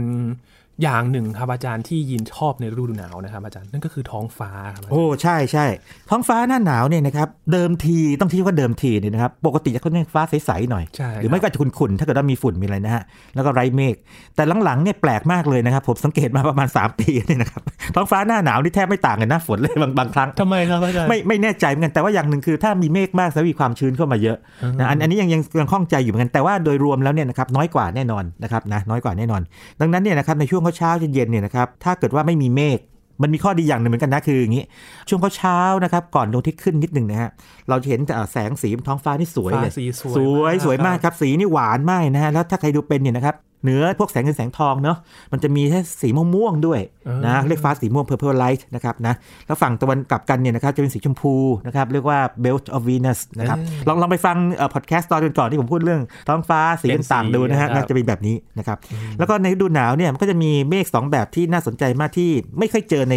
[0.83, 5.65] อย่างหนึ่งครับอาจารย์ที่ยินชอบในฤดูหนาวนะครับอาจารย์นั่นก็คือท้องฟ้าครับอาจารย์โอ้ใช่ใช่
[6.09, 13.03] ท้องฟ้าหน้าหนาวเนี่ยนะครับเดิมทีต้องที่ว่าเดิมทีเนี่ยนะครับปกติจะค่อนข้างฟ้าใสๆหน่อยใช่หรือไม่ก็อาจจะขุ่นๆถ้าเกิดว่ามีฝุ่นมีอะไรนะฮะ
[13.35, 13.95] แล้วก็ไร้เมฆ
[14.35, 17.61] แต่หลังๆเนี่ยแปลกมากเลยนะครับผมสังเกตมาประมาณ 3 ปีเนี่ยนะครับ
[17.95, 24.37] ท้องฟ้าหน้าหนาวนี่แทบไม่ต่างกันหน้าฝนเลยบางบางครั้งทำไมครับอาจารย์ไม่ไม่แน่ใจเหมือนกันแต่ว่าอย่างหนึ่งคือถ้ามีเมฆมากจะมีความชื้นเข้ามาเยอะ
[24.79, 29.41] นะอันอันนี้ยังยังยังข้องใจอยู่เหมือนกันแต่ว่าโดยรวมแล้วเนี่ยนะครับน้อยกว่าแน่นอนนะครับนะน้อยกว่าแน่นอน
[29.81, 32.79] ดังนั้นเนี่ยนะครับในช่วงเช้าๆเย็นๆเนี่ยนะครับถ้าเกิดว่าไม่มีเมฆ
[33.21, 34.63] มันมีข้อดีอย่างหนึ่งเหมือนกันนะคืออย่างนี้
[35.09, 37.29] ช่วงเช้าๆนะครับก่อนดวงอาทิตย์ขึ้นนิดหนึ่งนะฮะ
[37.69, 44.97] เราจะเห็นแต่แสงสีบนท้องฟ้านี่สวยเลยฟ้าสีสวยสวยมากสวยมากครับครับสีนี่หวานมากนะฮะแล้วถ้าใครดูเป็นเนี่ยนะครับ เนื้อพวกแสงเงินแสงทองเนาะ
[45.31, 49.13] มันจะมีแค่สีม่วงๆด้วยเออนะเรียกฟ้าสีม่วง purple light นะครับนะ
[49.47, 51.33] แล้วฝั่งตะวันกลับกันเนี่ยนะครับจะเป็นสีชมพู
[51.67, 54.37] นะครับเรียกว่า belt of Venus นะครับลองลองไปฟัง
[54.73, 58.77] พอดแคสต์ตอนก่อนๆที่ผมพูดเรื่องท้องฟ้าสีต่างๆดูนะฮะน่าจะเป็นแบบนี้นะครับ
[59.17, 63.15] แล้วก็ในฤดูหนาวเนี่ยมันก็จะมีเมฆสองแบบที่น่าสนใจมากที่ไม่ค่อยเจอใน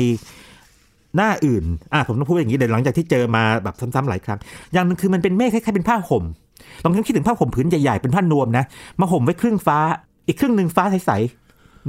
[1.16, 4.38] หน้าอื่น อะผมต้องพูดอย่างนี้เดี๋ยวหลังจากที่เจอมาแบบซ้ำๆหลายครั้ง
[4.72, 6.24] อย่างหนึงคือมันเป็นเมฆคล้ายๆเป็นผ้าห่ม
[6.82, 8.64] ลองคิดถึงผ้าห่มผืนใหญ่ๆ เป็นผ้านวมนะ
[9.00, 9.78] มาห่มไว้ครึ่งฟ้า
[10.26, 11.12] อีกครึ่งหนึ่งฟ้าใส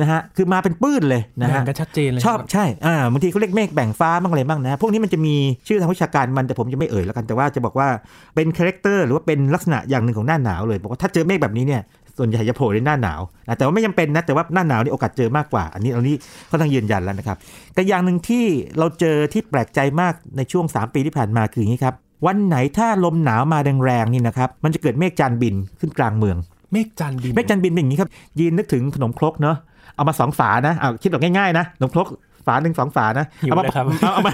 [0.02, 5.36] นะฮะคือมาเป็นปื้นเลยนะแบ่ฮะงกันชัดเจนเลยชอบใช่อ่าบางทีเขาเรียกเมฆแบ่งฟ้าบ้างอะไรบ้างนะพวกนี้มันจะมี
[5.67, 7.88] ชื่อทางวิชาการมันแต่ผมจะไม่เอ่ยแล้วกันแต่ว่าจะบอกว่า
[8.36, 11.82] เป็น character หรือว่าเป็นลักษณะอย่างหนึ่งของหน้าหนาวเลยบอกว่าถ้าเจอเมฆแบบนี้เนี่ย
[12.17, 16.15] ส่วนใหญ่จะโผล่ในหน้าหนาวนะแต่ว่าไม่จำเป็นนะ แต่ว่าหน้าหนาวนี่โอกาสเจอมากกว่า อันนี้อันนี้
[16.48, 17.38] เขาต้องยืนยันแล้วนะครับ
[17.74, 18.45] แต่อย่างหนึ่งที่
[18.78, 21.95] เราเจอที่แปลกใจมากในช่วง 3 ปีที่ผ่านมาคืออย่างนี้ครับ
[22.26, 26.38] วันไหนถ้าลมหนาวมาแรงๆนี่นะครับ มันจะเกิดเมฆจานบินขึ้นกลางเมือง
[26.71, 29.58] เมฆจันทร์บินเมฆจันทร์บินเป็นอย่างนี้ครับ ยีนนึกถึงขนมครกเนาะ
[29.95, 32.08] เอามาสองฝานะเอาคิดแบบง่ายๆนะขนมครก
[32.49, 34.32] ฝาหนึ่งสองฝานะหิวเอามาเลยครับเอาเอามา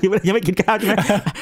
[0.00, 0.94] หิวเลยยังไม่กินข้าวใช่ไหม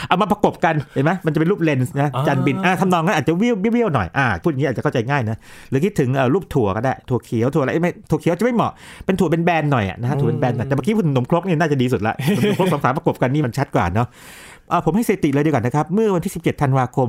[0.09, 5.37] เอามาประกบกันเห็นไหมมันจะเป็นรูปเลนส์นะอ่าจันทร์บินอ่าทำนองนั้นอาจจะเบี้ยวเบี้ยวๆหน่อยอ่าพูดอย่างนี้อาจจะเข้าใจง่ายนะ
[5.71, 8.73] หรือคิดถึงเอ่อรูปถั่วก็ได้ถั่วเขียวถั่วอะไรไม่ถั่วเขียวจะไม่เหมาะ
[9.05, 14.07] เป็นถั่วเป็นแบนๆหน่อยอะนะฮะถั่วเป็นแบนๆหน่อยแต่เมื่อกี้พูดถึงขนมครกนี่น่าจะดีสุดละขนมครกสองฝาประกบกันนี่มันชัดกว่าเนาะ
[14.71, 17.09] เอ่อผมให้สถิติเลยดีกว่านะครับเมื่อวันที่ 17 ธันวาคม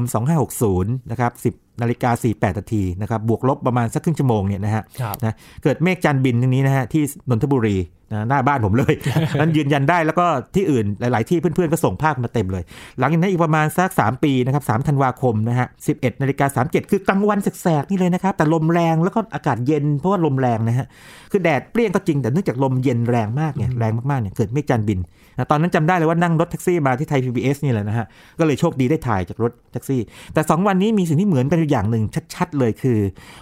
[0.55, 7.77] 2560 นะครับ10นาฬิกา 48นาทีนะครับบวกลบประมาณสักครึ่งชั่วโมงเนี่ยนะฮะครับนะเกิดเมฆจันทร์บินตรงนี้นะฮะที่นนทบุรี
[8.11, 8.93] นะหน้าบ้านผมเลย
[9.39, 12.63] นั้นยืนยันได้แล้วก็ที่อื่นหลาย ๆ ที่เพื่อน ๆ ก็ส่งภาพมาเต็มเลย
[12.99, 20.85] หลังจากนั้นอีกประมาณสัก 3 ปีนะครับ3ธันวาคมนะฮะ11นาฬิกา37 คือกลางวันแสกๆ นี่เลยนะครับ แต่ลมแรงแล้วก็อากาศเย็นเพราะว่าลมแรงนะฮะ
[21.31, 24.99] คือแดดเปรี้ยงก็จริงแต่เนื่องจากลมเย็นแรงมากเนี่ยแรงมาก ๆ เนี่ยเกิดเมฆจันทร์บิน
[25.37, 28.05] นะตอนนั้นจำได้เลยว่านั่งรถแท็กซี่มาที่ไทย PBS นี่แหละนะฮะ
[28.39, 30.01] ก็เลยโชคดีได้ถ่ายจากรถแท็กซี่
[30.33, 32.03] แต่ 2 วันนี้มีสิ่งที่เหมือนกันอยู่อย่างหนึ่ง
[32.35, 32.99] ชัดๆเลยคือ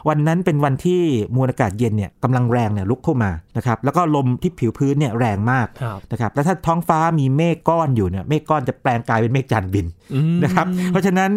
[0.09, 1.01] วันนั้นเป็นวันที่
[1.35, 11.31] มวลอากาศเย็นเนี่ยกำลังแรงเนี่ยลุกเข้ามานะครับแล้วก็ลมที่ผิวพื้นเนี่ยแรงมากครับนะครับแล้วถ้าท้องฟ้ามีเมฆก้อนอยู่เนี่ยเมฆก้อนจะแปลงกลายเป็นเมฆจันทร์บินอืมนะครับเพราะฉะนั้น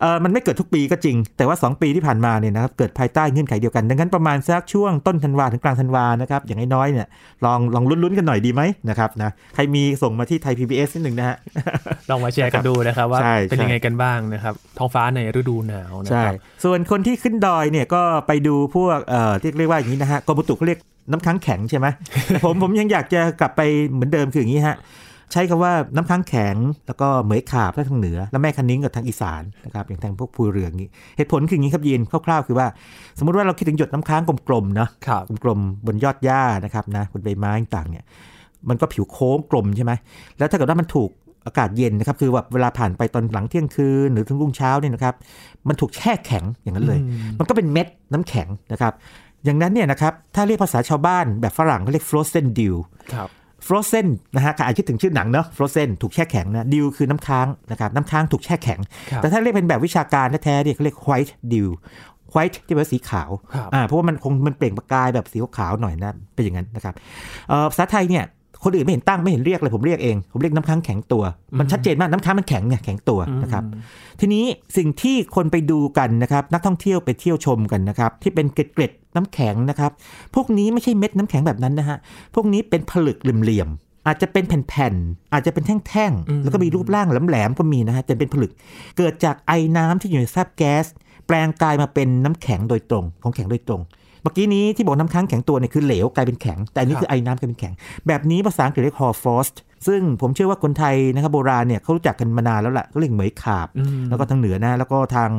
[0.00, 7.06] เอ่อมันไม่เกิดทุกปีก็จริง แต่ว่า 2 ปีที่ผ่านมาเนี่ยนะครับเกิดภายใต้เงื่อนไขเดียวกัน ดังนั้นประมาณสักช่วงต้นธันวาถึงกลางธันวานะครับอย่างน้อยๆเนี่ย
[7.44, 11.36] ลองลองลุ้นๆกันหน่อยดีไหมนะครับนะใครมีส่งมาที่ไทย PBS นิดหนึ่งนะฮะ
[12.10, 16.21] ลองมาแชร์กันดูนะครับว่าใช่เป็นใช่ยังไงกันบ้างนะครับท้องฟ้าในฤดูหนาวนะใช่ครับ
[16.64, 20.80] ส่วนคนที่ขึ้นดอยเนี่ยก็ไปดูพวกเอ่อที่เรียกว่าอย่างนี้นะฮะกรมอุตุเขาเรียก
[21.10, 21.86] น้ำค้างแข็งใช่ไหม
[22.28, 24.76] แต่ผมผมยังอยากจะกลับไปเหมือนเดิมคืออย่างนี้ฮะ
[25.32, 26.56] ใช้คำว่าน้ำค้างแข็ง
[26.86, 32.66] แล้วก็เหมยขาบทางเหนือ แล้วแม่คันนิ้งกับทางอีสานนะครับอย่างทางพวกภูเรืออย่างนี้เหตุผลคืออย่างนี้ครับยีนคร่าวๆคือว่า
[33.18, 38.04] สมมติว่าเราคิดถึงหยดน้ำค้างกลมๆเนาะครับกลมๆบนยอดหญ้านะครับนะบนใบไม้ต่างๆเนี่ย
[38.68, 39.92] มันก็ผิวโค้งกลมใช่ไหม
[40.38, 41.10] แล้วถ้าเกิดว่ามันถูก
[41.46, 45.14] อากาศเย็นนะครับ คือแบบเวลาผ่านไปตอนหลังเที่ยงคืนหรือถึงรุ่งเช้าเนี่ยนะครับ
[45.68, 48.92] มันถูกแช่แข็งอย่างนั้นเลยอืมมันก็เป็นเม็ดน้ำแข็งนะครับ
[49.44, 52.74] อย่างนั้นเนี่ยนะครับ ถ้าเรียกภาษาชาวบ้านแบบฝรั่งเขาเรียก frozen dew
[53.14, 53.28] ครับ
[53.66, 61.68] frozen นะฮะใครอาจจะคิดถึงชื่อหนังเนาะ frozen ถูกแช่แข็งนะ dew คือน้ำค้างนะครับ น้ำค้างถูกแช่แข็งครับแต่ถ้าเรียกเป็นแบบวิชาการแท้ๆเนี่ยเขาเรียก white dew
[62.34, 66.94] white ที่แปลว่าสีขาวครับอ่า เพราะว่ามันคงมันเปล่งประกายแบบสีขาวๆหน่อยนะ เป็นอย่างนั้นนะครับ
[67.48, 68.24] เอ่อภาษาไทยเนี่ย
[68.64, 71.22] คนอื่นไม่เห็นตั้งไม่เห็นเรียกเลยผมเรียกเองผมเรียกน้ำค้างแข็งตัว
[71.58, 73.64] มันชัดเจนมากน้ำค้างมันแข็งเนี่ยแข็งตัวนะครับ
[74.20, 74.44] ทีนี้
[74.76, 79.90] สิ่งที่คนไปดูกันนะครับนักท่องเที่ยวไปเที่ยวชมกันนะครับที่เป็นเกล็ดๆน้ำแข็งนะครับ
[80.34, 81.98] พวกนี้ไม่ใช่เม็ดน้ำแข็งแบบนั้นนะฮะ
[82.34, 88.52] พวกนี้เป็นผลึกเหลี่ยมๆอาจจะเป็นแผ่นๆ อาจจะเป็นแท่งอืมๆแล้วก็มีรูปร่างแหลมๆ ก็มีนะฮะแต่เป็นผลึก
[88.98, 90.86] เกิดจากไอน้ำที่อยู่ในซาบแก๊ส
[91.26, 93.82] แปลงกายมาเป็นน้ำแข็งโดยตรง ของแข็งโดยตรง
[94.22, 97.74] เมื่อกี้นี้ที่บอกน้ำค้างแข็งตัวเนี่ยคือเหลวกลายเป็นแข็ง แต่อันนี้ครับคือไอน้ำกลายเป็นแข็ง
[98.06, 99.56] แบบนี้ภาษาอังกฤษเรียก hoar frost
[99.86, 105.30] ซึ่งผมเชื่อว่าคนไทยนะครับโบราณเนี่ยเขารู้จักกันมานานแล้วล่ะก็เรียกเหมยขาบอืมแล้วก็ทางเหนือนะแล้วก็ทาง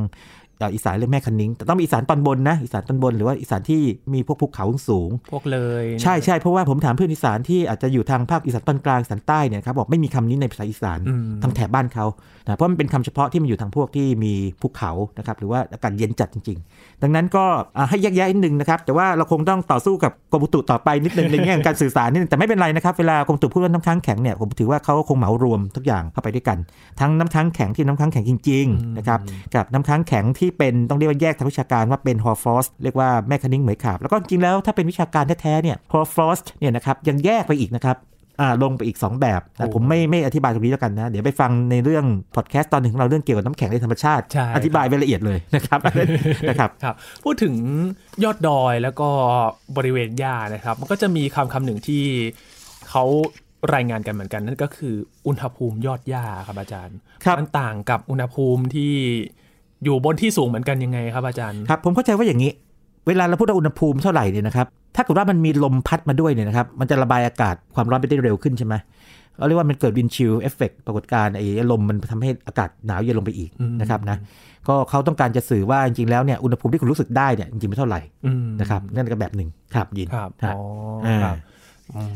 [0.43, 3.82] เอ่ออีสานเรียกแม่คันนิ้งแต่ต้องมีอีสานตอนบนนะอีสานตอนบนหรือว่าอีสานที่
[4.14, 12.06] มีพวกภูเขาสูง พวกเลยใช่ใช่เพราะว่าผมถามเพื่อนอีสานที่อาจจะอยู่ทางภาคอีสานตอนกลางอีสานใต้เนี่ยครับบอกไม่มีคำนี้ในภาษาอีสานอืมทางแถบบ้านเขา
[12.46, 17.44] นะเพราะมันเป็นคำเฉพาะที่มันอยู่ทางพวกที่มีภูเขานะครับหรือว่าอากาศเย็นจัดจริง ๆ ดังนั้นก็
[17.78, 26.58] อ่าให้แยกแยะนิดนึงนะครับแต่ว่าเราคงต้องต่อสู้กับกรมอุตุต่อไปนิดนึงในแง่ของการสื่อสารนิดนึงแต่ไม่เป็นไรนะครับเวลากรมอุตุพูดว่าน้ำค้างแข็งเนี่ยผมถือว่าเขาคงเหมารวมทุกอย่างเข้าไปด้วยกัน
[27.00, 29.20] ทั้งน้ำค้างแข็งที่น้ำค้างแข็งจริงๆนะครับ
[29.56, 37.98] กับน้ำค้างแข็งที่เป็นต้องเรียกว่าแยกทางวิชาการว่าเป็น hoar frost เรียกว่าแม่คะนิ้งเหมยขาบแล้วก็จริงๆแล้วถ้าเป็นวิชาการแท้ๆเนี่ย hoar frost เนี่ยนะครับยังแยกไปอีกนะครับ
[38.42, 45.80] อ่าลงไปอีก 2 แบบนะผมไม่ไม่อธิบายตรงนี้แล้วกันนะ เดี๋ยวไปฟังในเรื่องพอดแคสต์ตอนหนึ่งของเราเรื่องเกี่ยวกับน้ำแข็งในธรรมชาติใช่อธิบายไว้ละเอียดเลยนะครับ
[46.50, 47.56] นะครับครับพูดถึง
[48.24, 49.10] ยอดดอยแล้วก็
[49.78, 52.04] บริเวณหญ้านะครับ มันก็จะมีคำคำหนึ่งที่
[52.90, 53.04] เขา
[53.74, 54.96] รายงานกันเหมือนกันนั่นก็คือ
[55.28, 58.94] อุณหภูมิยอดหญ้าครับอาจารย์ครับมันต่างกับอุณหภูมิที่
[59.84, 62.52] อยู่บนที่สูงเหมือนกันยังไงครับอาจารย์ครับผมเข้าใจว่าอย่างนี้
[63.08, 68.76] เวลาเราพูดว่าอุณหภูมิเท่าไหร่เนี่ยนะครับถ้าเกิดว่ามันมีลมพัดมาด้วยเนี่ยนะครับมันจะระบายอากาศความร้อนไปได้เร็วขึ้นใช่ไหม
[69.38, 74.18] เขาเรียกว่ามันเกิด wind chill effect ปรากฏการณ์ไอ้ลมมันทำให้อากาศหนาวเย็นลงไปอีกอืมนะครับนะ
[74.68, 80.60] ก็เขาต้องการจะสื่อว่าจริงๆแล้วเนี่ยอุณหภูมิที่คุณรู้สึกได้เนี่ยจริงๆไม่เท่าไหร่อืมนะครับนั่นก็แบบหนึ่งครับยินครับฮะอ๋อ
[81.06, 81.53] อ่าครับอืม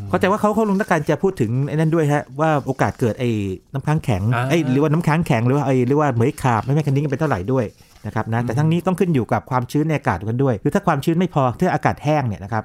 [0.10, 3.30] เข้าใจว่าเขาเขาลงต้องการจะพูดถึงไอ้นั่นด้วยฮะว่าโอกาสเกิดไอ้
[3.74, 7.66] น้ำค้างแข็งอ่าไอ้หรือว่าน้ำค้างแข็งหรือว่าไอ้เรียกว่าเหมยขาบไม่แม่คะนิ้งกันเป็นเท่าไหร่ด้วย
[8.06, 12.64] นะครับนะแต่ทั้งนี้ต้องขึ้นอยู่กับความชื้นในอากาศกันด้วยคือถ้าความชื้นไม่พอถ้าอากาศแห้งเนี่ยนะครับ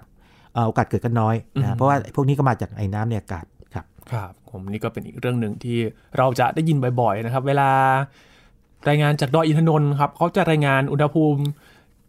[0.54, 5.78] เอ่อโอกาสเกิดก็น้อยอืมนะเพราะว่าพวกนี้ก็มาจากไอ้น้ำในอากาศครับครับผมนี่ก็เป็นอีกเรื่องหนึ่งที่
[6.18, 7.70] เราจะได้ยินบ่อยๆนะครับ เวลา
[8.88, 11.42] รายงานจากดอยอินทนนท์ครับเขาจะรายงานอุณหภูมิ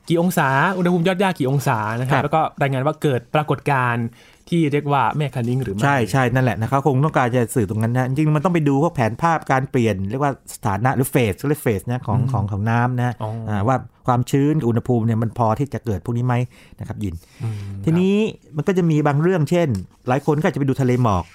[0.09, 4.05] กี่องศา อุณหภูมิยอดหญ้ากี่องศานะครัครับบแล้วก็รายงานว่าเกิดปรากฏการณ์
[4.49, 13.75] ที่เรียกว่าแม่คันนิ้งหรือไม่ใช่ใช่นั่นแหละนะครับคงต้องการจะสื่อตรงนั้นนะจริงๆมันต้องไปดูพวกแผนภาพการเปลี่ยน เรียกว่าสถานะหรือเฟสเรียกเฟสนะของของของน้ำนะอ๋ออ่าว่า
[14.07, 16.35] ความชื้นกับอุณหภูมิเนี่ยมันพอที่จะเกิดพวกนี้ไหม
[16.79, 18.15] นะครับยินอืมทีนี้
[18.55, 19.67] มันก็จะมีบางเรื่องเช่น
[20.07, 21.25] หลายคนก็อาจจะไปดูทะเลหมอก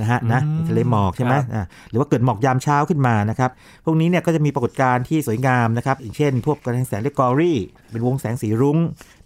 [0.00, 3.50] นะฮะนะอืมทะเลหมอกใช่ไหมครับอ่าหรือว่าเกิดหมอกยามเช้าขึ้นมานะครับ
[3.84, 7.58] พวกนี้เนี่ยก็จะมีปรากฏการณ์ที่สวยงามนะครับอย่างเช่น พวกกระแสแสงเรียกกอรี่
[7.90, 8.78] เป็นวงแสงสีรุ้ง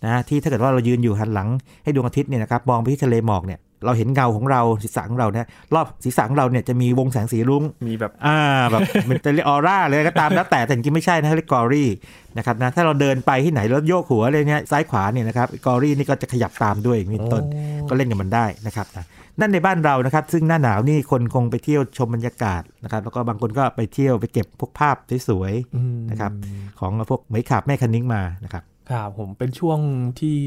[0.05, 1.49] นะที่ถ้าเกิดว่าเรายืนอยู่หันหลัง
[1.85, 8.39] ให้ดวงอาทิตย์เนี่ยนะครับมองไปที่ทะเลหมอกเนี่ยเราเห็นเงาของเราศีรษะของเราเนี่ยรอบศีรษะของเราเนี่ยจะมีวงแสงสีรุ้งมีแบบอ่า
[8.71, 11.89] แบบมันจะเรียกออร่าเลยก็ตามแล้วแต่แต่จริงๆไม่ใช่นะเรียกกอรี่
[12.37, 17.45] นะครับนะถ้าเราเดินไปที่ไหนแล้วโยกหัวอะไรเนี้ยซ้ายขวาเนี่ยนะครับกอรี่นี่ก็จะขยับตามด้วยอย่างนี้เป็นต้น
[17.89, 19.05] ก็เล่นกับมันได้นะครับนะ
[19.41, 24.97] นั่นในบ้านเรานะครับ ซึ่งหน้าหนาวนี่คนคงไปเที่ยวชมบรรยากาศนะครับ แล้วก็บางคนก็ไปเที่ยวไปเก็บพวกภาพ
[25.29, 29.79] สวยอืมนะครับๆของพวกเหมยขาบแม่คันนิ้งมานะครับครับผมเป็นช่วง
[30.21, 30.39] ที่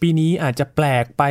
[0.00, 1.22] ปีนี้อาจจะแปลกไป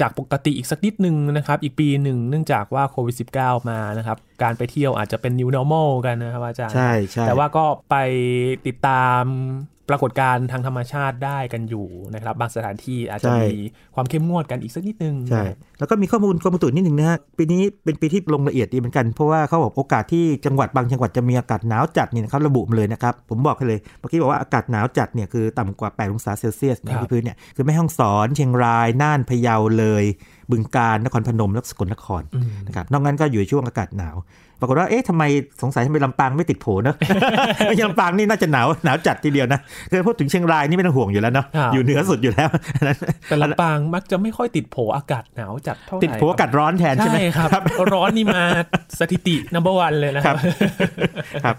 [0.00, 7.96] จากปกติอีกสักนิดนึงนะครับ อีกปีหนึ่งเนื่องจากว่าโควิด -19 มานะครับ การไปเที่ยวอาจจะเป็น new normal กันนะครับอาจารย์ใช่ใช่แต่ว่าก็ไป
[8.66, 9.22] ติดตาม
[9.88, 13.50] ปรากฏการณ์ทางธรรมชาติได้กันอยู่นะครับ บางสถานที่อาจจะมี
[13.94, 15.42] ความเข้มงวดกันอีกสักนิดนึง ใช่
[15.78, 30.04] แล้วก็มีข้อมูลกรมอุตุนิดหนึ่งนะฮะปีนี้เป็นปีที่ลงละเอียดดีเหมือนกัน เพราะว่าเขาบอกโอกาสที่จังหวัดบางจังหวัดจะมีอากาศหนาวจัดเนี่ยนะครับระบุมาเลยนะครับ ผมบอกให้เลยเมื่อกี้บอกว่าอากาศหนาวจัดเนี่ยคือต่ำกว่า 8 องศาเซลเซียสในที่พื้นเนี่ยคือแม่ฮ่องสอนเชียงรายน่านพะเยาเลย
[30.50, 34.16] บึงกาฬนครพนมและสกลนครอืมนะครับนอกนั้นก็อยู่ในช่วงอากาศหนาว
[34.60, 35.22] ปรากฏว่าเอ๊ะทำไม
[35.62, 36.96] สงสัยทำไมลำปางไม่ติดโผเนอะ
[37.66, 42.48] ไม่ใช่ลำปางนี่น่าจะหนาวหนาวจัดทีเดียวนะคือพูดถึงเชียงรายนี่ไม่ต้องห่วงอยู่แล้วเนาะครับอยู่เหนือสุดอยู่แล้ว
[43.28, 48.42] แต่ลำปางมักจะไม่ค่อยติดโผอากาศหนาวจัดเท่าไหร่ติดโผอากาศร้อนแทนใช่ไหมใช่ครับ ร้อนนี่มา
[48.98, 50.36] สถิติ number one เลยนะคครัรับบ
[51.44, 51.56] ครับ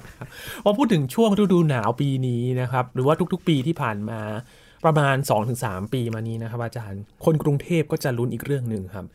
[0.64, 4.22] พอพูดถึงช่วงฤดูหนาวปีนี้นะครับ หรือว่าทุกๆ ปีที่ผ่านมา
[4.86, 5.16] ประมาณ
[5.56, 9.06] 2-3 ปีมานี้นะครับอาจารย์ คนกรุงเทพก็จะลุ้นอีกเรื่องหนึ่งครับ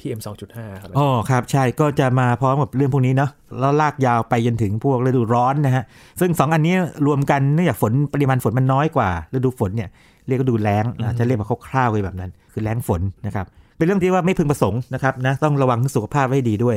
[0.00, 3.30] PM 2.5 ครับอ๋อครับ ใช่ก็จะมาพร้อมกับเรื่องพวกนี้เนาะ
[3.60, 5.84] แล้วลากยาวไปจนถึงพวกฤดูร้อนนะฮะ
[6.20, 6.74] ซึ่งสองอันนี้
[7.06, 9.88] รวมกันเนื่องจากฝนปริมาณฝนมันน้อยกว่าฤดูฝนเนี่ย
[10.26, 16.76] เรียกว่าดูแล้งนะจะเรียกมาคร่าวๆไปแบบนั้น คือแล้งฝนนะครับเป็นเรื่องที่ว่าไม่พึงประสงค์นะครับนะต้องระวังสุขภาพไว้ให้ดีด้วย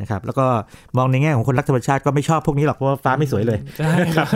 [0.00, 0.46] นะครับแล้วก็
[0.96, 4.26] มองในแง่ของคนรักธรรมชาติก็ไม่ชอบพวกนี้หรอกเพราะว่าฟ้าไม่สวยเลยใช่ครับ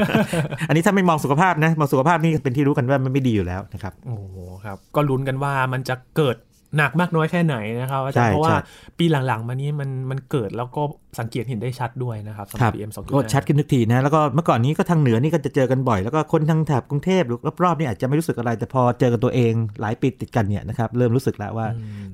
[0.69, 6.37] อันนี้ถ้าไม่มองสุขภาพนะมองสุขภาพนี่เป็นที่รู้กันว่ามันไม่ดีอยู่แล้วนะครับโอ้โหครับก็ลุ้นกันว่ามันจะเกิด
[6.77, 8.59] หนักมากน้อยแค่ไหนนะครับอาจารใช่เพราะว่าใช่
[8.99, 10.83] ปีหลังๆ มานี้มันมันเกิดแล้วก็
[11.19, 21.67] สังเกตเห็นได้ชัดด้วยนะครับสำหรับครับ PM 2.5ก็ชัดขึ้นทุกทีนะแล้วก็เมื่อก่อนนี้ก็ทางเหนือนี่ก็จะเจอกันบ่อย แล้วก็คนทางแถบกรุงเทพหรือรอบๆนี่อาจจะไม่รู้สึกอะไร แต่พอเจอกันตัวเองหลายปีติดกันเนี่ยนะครับเริ่มรู้สึกแล้วว่า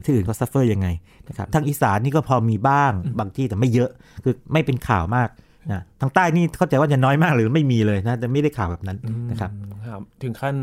[0.05, 0.89] ที่อื่นเขา suffer ยังไง
[1.29, 3.91] นะครับทางอีสานนี่ก็พอมีบ้างบางที่แต่ไม่เยอะ
[4.25, 5.29] คือไม่เป็นข่าวมาก
[5.73, 8.99] นะทางใต้นี่เข้าใจว่าจะน้อยมากหรือไม่มีเลยนะแต่ไม่ได้ข่าวแบบนั้น
[9.31, 10.57] นะครับอืมครับถึงขั้น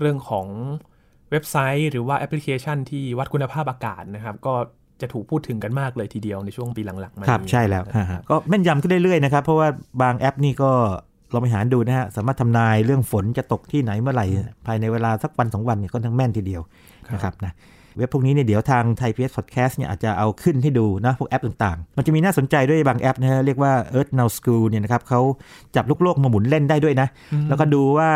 [0.00, 0.46] เรื่องของ
[1.30, 4.54] เว็บไซต์หรือว่าแอปพลิเคชันที่วัดคุณภาพอากาศนะครับ ก็
[5.00, 9.68] จะถูกพูดถึงกันมากเลยทีเดียวในช่วงปีหลังๆมาครับนี้ใช่แล้วฮะฮะก็แม่นยำขึ้นเรื่อยๆนะครับ เพราะว่า
[10.02, 10.70] บางแอปนี่ก็
[11.32, 14.26] ลองไปหาดูนะฮะ สามารถทำนายเรื่องฝนจะตกที่ไหนเมื่อไหร่
[14.66, 16.62] ภายในเวลาสักวันสองวันเนี่ยก็ทั้างแม่นทีเดียว
[17.14, 17.54] นะครับนะ
[17.96, 25.20] เว็บพวกนี้เนี่ยเดี๋ยวทางไทยพีบีเอสพอดแคสต์เนี่ยอาจจะเอาขึ้นให้ดูนะพวกแอปต่างๆ มันจะมีน่าสนใจด้วยบางแอปนะฮะเรียกว่า Earth Nullschool เนี่ยนะครับเขา
[25.76, 27.08] จับลูกโลกมาหมุนเล่นได้ด้วยนะ
[27.48, 28.10] แล้วก็ดูว่า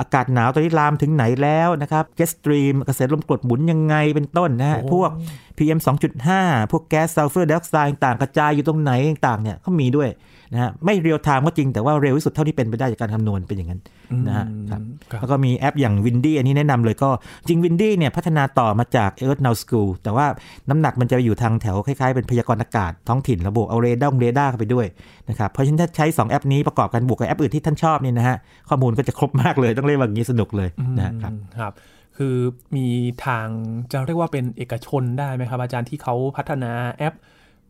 [0.00, 5.10] อากาศหนาวตอนนี้ลามถึงไหนแล้วนะครับ jet stream กระแสลมกรดหมุนยังไงเป็นต้นนะฮะโอ้พวก
[5.58, 5.78] PM
[6.24, 10.10] 2.5 พวกแก๊สซัลเฟอร์ไดออกไซด์ต่างๆกระจายอยู่ตรงไหนต่างๆเนี่ยเขามีด้วย
[10.52, 13.80] นะฮะไม่ real time ก็จริงแต่ว่าเร็วที่สุดเท่าที่เป็นไปได้จากการคำนวณเป็นอย่างนั้น
[14.26, 14.80] นะฮะครับ
[15.10, 17.10] ครับแล้วก็มีแอปอย่าง Windy อันนี้แนะนำเลยก็
[17.48, 20.26] จริง Windy เนี่ยพัฒนาต่อมาจาก Earth Nullschool แต่ว่า
[20.70, 24.86] น้ำหนักมันจะอยู่ทางแถวคล้ายๆเป็นพยากรณ์อากาศท้องถิ่นระบบเอาเรดาร์เรดาร์เข้าไปด้วย
[25.28, 28.36] นะครับเพราะฉะนั้นถ้าใช้ 2 แอปนี้ประกอบกันบวกกับแอปอื่นที่ท่านชอบเนี่ยนะฮะ
[28.68, 30.68] ข้อมูลก็จะครบมากเลยต้องเรียกว่าอย่างนี้สนุกเลย
[31.00, 31.72] นะครับอืมครับ
[32.16, 32.36] คือ
[32.76, 32.86] มี
[33.26, 33.46] ทาง
[33.92, 37.14] จะเรียกว่าเป็นเอกชนได้ไหมครับ อาจารย์ที่เขาพัฒนาแอป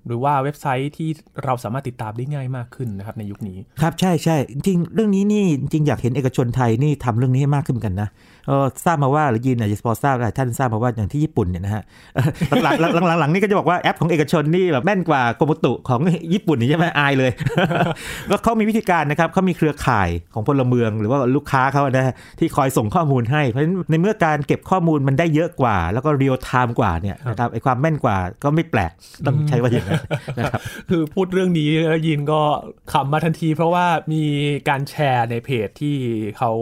[0.06, 1.10] หรือว่าเว็บไซต์ที่
[1.44, 8.33] เราสามารถติดตามได้ง่ายมากขึ้นนะครับในยุคนี้ ครับใช่ใช่จริงๆเรื่องนี้นี่จริงๆอยากเห็นเอกชนไทยนี่ทำเรื่องนี้ให้มากขึ้นเหมือนกันนะเออ
[8.84, 11.82] ทราบมาว่าหรือยินอาจจะพอทราบหลายท่านทราบมาว่าอย่างที่ญี่ปุ่นเนี่ยนะฮะ
[12.14, 12.18] เอ
[12.56, 16.00] อหลังๆหลังๆหลังๆนี่ก็จะบอกว่าแอปของเอกชนนี่แบบแม่นกว่ากรมอุตุของ
[16.32, 17.30] ญี่ปุ่นนี่ใช่ไหมอายเลย
[18.30, 28.92] ก็เขามีวิธีการนะครับเขามีเครือข่ายของพลเมือง หรือว่าลูกค้าเขานะฮะที่คอยส่งข้อมูลให้เพราะฉะนั้นในเมื่อการเก็บข้อมูลมันได้เยอะกว่า แล้วก็ real time กว่าเนี่ยนะครับไอ้ความแม่นกว่าก็ไม่แปลก
[29.26, 30.02] ต้องใช้ว่าอย่างนั้น
[30.38, 32.40] นะครับคือพูดเรื่องนี้แล้วยินก็
[32.92, 34.22] ขำมาทันที เพราะว่ามี
[34.68, 35.96] การแชร์ในเพจที่
[36.38, 36.52] เขา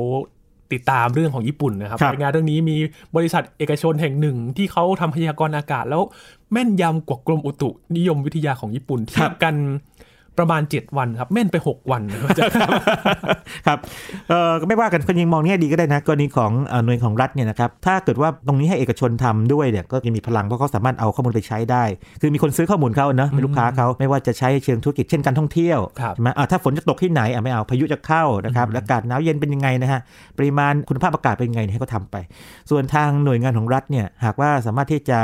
[0.73, 2.77] ติดตามเรื่องของญี่ปุ่นนะครับครับรายงานเรื่องนี้มี
[3.17, 6.03] บริษัทเอกชนแห่งหนึ่ง ที่เขาทำพยากรณ์อากาศแล้ว
[6.53, 9.55] แม่นยำกว่ากรมอุตุนิยมวิทยาของญี่ปุ่นเทียบกัน
[10.39, 12.55] ประมาณ 7 วันครับแม่นไป 6 วันนะครับอาจารย์
[13.67, 13.79] ครับ
[14.29, 21.85] เออก็ไม่ว่ากันคนยิงมองแง่ดีก็ได้นะกรณีของเอ่อหน่วยของรัฐเนี่ยนะครับถ้าเกิดว่าตรงนี้ให้เอกชนทำด้วยเนี่ยก็จะมีพลังเพราะเขาสามารถเอาข้อมูลไปใช้ได้
[22.21, 30.01] คือมีคนซื้อข้อมูลเขาเนอะเป็นลูกค้าเขาไม่ว่าจะใช้เชิงธุรกิจเช่นการท่องเที่ยวครับใช่ไหมอ่าถ้าฝนจะตกที่ไหนอะไม่เอาพายุจะเข้านะครับแล้วอากาศหนาวเย็นเป็นยังไงนะฮะ
[30.39, 32.17] ปริมาณคุณภาพอากาศเป็นยังไงเนี่ยให้เขาทำไป
[32.71, 35.21] ส่วนทางหน่วยงานของรัฐเนี่ยหากว่าสามารถที่จะ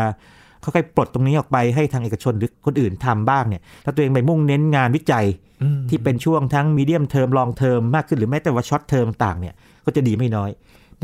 [0.64, 5.26] ค่อยๆปลดตรงนี้ออกไปให้ทางเอกชนหรือคนอื่นทำบ้างเนี่ยถ้าตัวเองไปมุ่งเน้นงานวิจัย
[5.62, 10.50] อืมที่เป็นช่วงทั้ง medium term long term มากขึ้นหรือแม้แต่ว่า short term ต่างเนี่ยก็จะดีไม่น้อย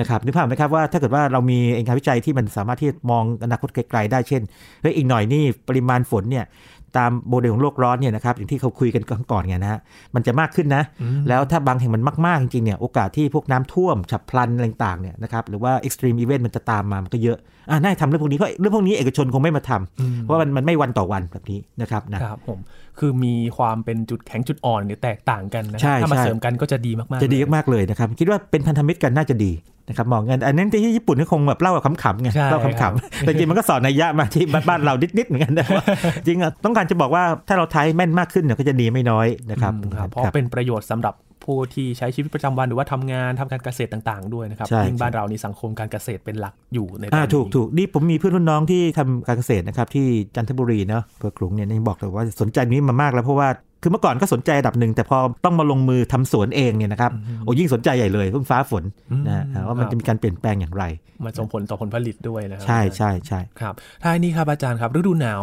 [0.00, 4.42] นะครับนึกภาพไหมครับว่าถ้าเกิดว่าเรามีงานวิจัยที่มันสามารถที่จะมองอนาคตไกลๆได้เช่น
[4.82, 6.44] เฮ้ยอีกหน่อยนี่ปริมาณฝนเนี่ย
[6.98, 9.80] ตามโมเดลของโลกร้อนเนี่ยนะครับอย่างที่เขาคุยกันก่อนๆไงนะฮะ
[10.14, 10.82] มันจะมากขึ้นนะ
[11.28, 17.38] แล้วถ้าบางแห่งมันมาก ๆ จริง ๆ เนี่ย โอกาสที่พวกน้ำท่วม ฉับพลันอะไรต่างๆเนี่ยนะครับหรือว่า extreme event มันจะตามมา มันก็เยอะ
[17.70, 22.58] อ่าน่าจะทำเรื่องพวกนี้เพราะเรื่องพวกนี้เอกชนคงไม่มาทำเพราะว่ามันมันไม่วันต่อวันแบบนี้นะครับนะครับผม
[22.98, 29.52] คือมีความเป็นจุดแข็งจุดอ่อนเนี่ยแตกต่างกันนะคใช่รับถ้ามาใช่เสริมกันก็จะดีมากๆจะดีเลยมากๆเลยนะครับคิดว่าเป็นพันธมิตรกันน่าจะดี
[29.88, 35.84] นะครับมองกันอันนั้นที่ญี่ปุ่นก็คงแบบเล่าแบบขำๆไงใช่เล่าครัขำบๆแต่จริงมันก็สอนนัยยะมาที่บ้านเรานิดๆเหมือนกันนะว่า
[36.26, 53.48] จริงอะต้องการจะบอกว่าถ้าเราใช้แม่นมากขึ้นเนี่ยก็จะดีไม่น้อยนะครับอืมครับเพราะเป็นประโยชน์สำหรับผู้ที่ใช้ชีวิตประจำวันหรือว่าทำงานทำการเกษตรต่าง ๆ ด้วยนะครับใช่ยิ่งใช่บ้านเรานี่สังคมการเกษตรเป็นหลักอยู่ในตอนอ่านี้ถูกถูกนี่ผมมีเพื่อนรุ่นน้องที่ทำการเกษตรนะครับที่จันทบุรีเนาะเพื่อขลุงเนี่ยยังบอกเลยว่าสนใจนี้มามากแล้วเพราะว่า
[53.84, 57.12] คือเมื่อก่อนก็สนใจระดับหนึ่งแต่พอต้องมาลงมือทำสวนเองเนี่ยนะครับ
[57.44, 58.84] โอ้ยิ่งสนใจใหญ่เลยเพิ่งฟ้าฝน
[59.26, 60.84] นะฮะว่ามันจะมีการเปลี่ยนแปลงอย่างไร
[61.24, 65.42] มันส่งผลต่อผลผลิตด้วยนะครัใช่ใช่ใช่ครับท้ายนี้ครับอาจารย์ครับ ฤดูหนาว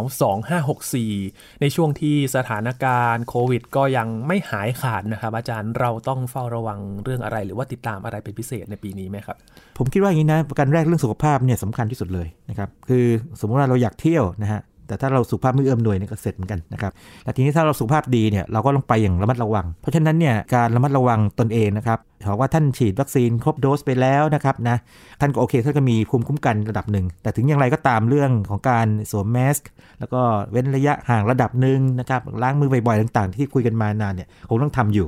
[0.59, 9.37] 2564 ในช่วงที่สถานการณ์โควิด ก็ยังไม่หายขาดนะครับ อาจารย์เราต้องเฝ้าระวังเรื่องอะไร หรือว่าติดตามอะไรเป็นพิเศษในปีนี้ไหมครับ
[9.77, 13.05] ผมคิดว่าอย่างนี้นะประการแรกเรื่องสุขภาพเนี่ยสำคัญที่สุดเลยนะครับคือ
[13.39, 16.91] สมมติว่าเราอยากเที่ยวนะฮะ แต่ถ้าเราสุขภาพไม่เอื้อมหน่วยเนี่ยก็เสร็จเหมือนกันนะครับ
[17.23, 24.77] และทีนี้ถ้าเราสุขภาพดีเนี่ยเราก็ต้องไปอย่างระมัดระวัง เพราะฉะนั้นเนี่ยการระมัดระวังตนเองนะครับถามว่าท่านฉีดวัคซีนครบโดสไปแล้วนะครับนะ
[25.21, 35.07] ท่านก็โอเคท่านก็มีภูมิคุ้มกันระดับหนึ่ง แต่ถึงอย่างไรก็ตามเรื่องของการสวมแมสก์แล้วก็เว้นระยะห่างระดับหนึ่งนะครับล้างมือบ่อยๆต่าง ๆ ที่คุยกันมานานเนี่ยคงต้องทำอยู่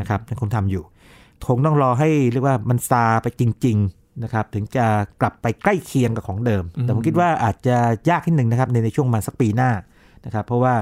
[0.00, 0.82] นะครับคงทำอยู่
[1.48, 4.86] คงต้องรอให้เรียกว่ามันซาไปจริง ๆ นะครับถึงจะ
[5.20, 7.76] กลับไปใกล้เคียงกับของเดิม แต่ผมคิดว่าอาจจะ
[8.10, 9.70] ยากนิดหนึ่งนะครับในในช่วงประมาณสักปีหน้า
[10.26, 10.74] นะครับเพราะว่า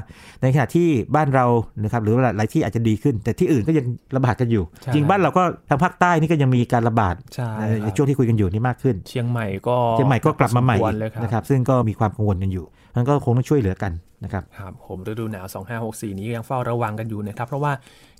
[0.42, 1.46] ในขณะที่บ้านเรา
[1.82, 3.86] นะครับหรือว่าหลายที่อาจจะดีขึ้น แต่ที่อื่นก็ยัง
[4.16, 7.48] ระบาดกันอยู่ใช่จริงบ้านเราก็ทางภาคใต้นี่ก็ยังมีการระบาดใช่
[7.82, 12.64] ในคในรับช่วงที่คุยกันอยู่นี่มากขึ้น เชียงใหม่ก็เชียงใหม่ก็กลับมาใหม่พอสควรเลยครับนะครับซึ่งก็มีความกังวลกันอยู่
[12.96, 13.92] มันก็คงต้องช่วยเหลือกัน
[14.24, 15.46] นะครับครับผมฤดูหนาว
[15.82, 17.72] 2564 นี้ยังเฝ้าระวังกันอยู่นะครับ เพราะว่า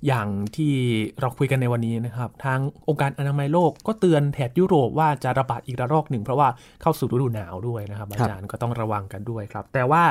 [0.07, 0.73] อย่างที่
[1.19, 6.47] เราคุยกันในวันนี้นะครับ ทางองค์การอนามัยโลกก็เตือนแถบยุโรปว่าจะระบาดอีกระลอกหนึ่ง เพราะว่า
[6.81, 10.03] เข้าสู่ฤดูหนาวด้วยนะครับ อาจารย์ก็ต้องระวังกันด้วยครับ แต่ว่า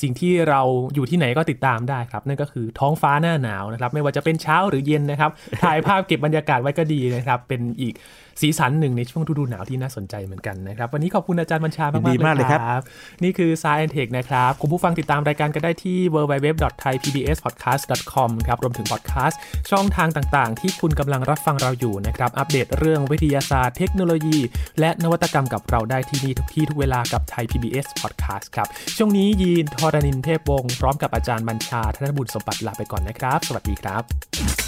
[0.00, 0.60] สิ่งที่เรา
[0.94, 5.30] อยู่ที่ไหนก็ติดตามได้ครับ นั่นก็คือท้องฟ้าหน้าหนาวนะครับ ไม่ว่าจะเป็นเช้าหรือเย็นนะครับ
[5.62, 7.94] ถ่ายภาพเก็บบรรยากาศไว้ก็ดีนะครับ เป็นอีก
[8.40, 12.82] สีสันหนึ่งในช่วงฤดูหนาวที่น่าสนใจเหมือนกันนะครับ วันนี้ขอบคุณอาจารย์บัญชามากยินดีๆมากเลเลยยคครัรับ
[13.22, 24.38] นี่คือ Science Tech นะครับคุณผู้ฟังติดตามรายการกันได้ที่ www.thaipbspodcast.com ครับรวมถึงพอดแคสต์ช่องทางต่างๆ ที่คุณกำลังรับฟังเราอยู่นะครับอัปเดตเรื่องวิทยาศาสตร์ เทคโนโลยี
[24.80, 34.67] และนวัตกรรมกับเราได้ที่นี่ทุกที่ทุกเวลากับไทย PBS Podcast ครับช่วงนี้ยีนทอรานินเทพวงศ์พร้อมกับอาจารย์บัญชาธนบุญสมบัติลาไปก่อนนะครับ สวัสดีครับ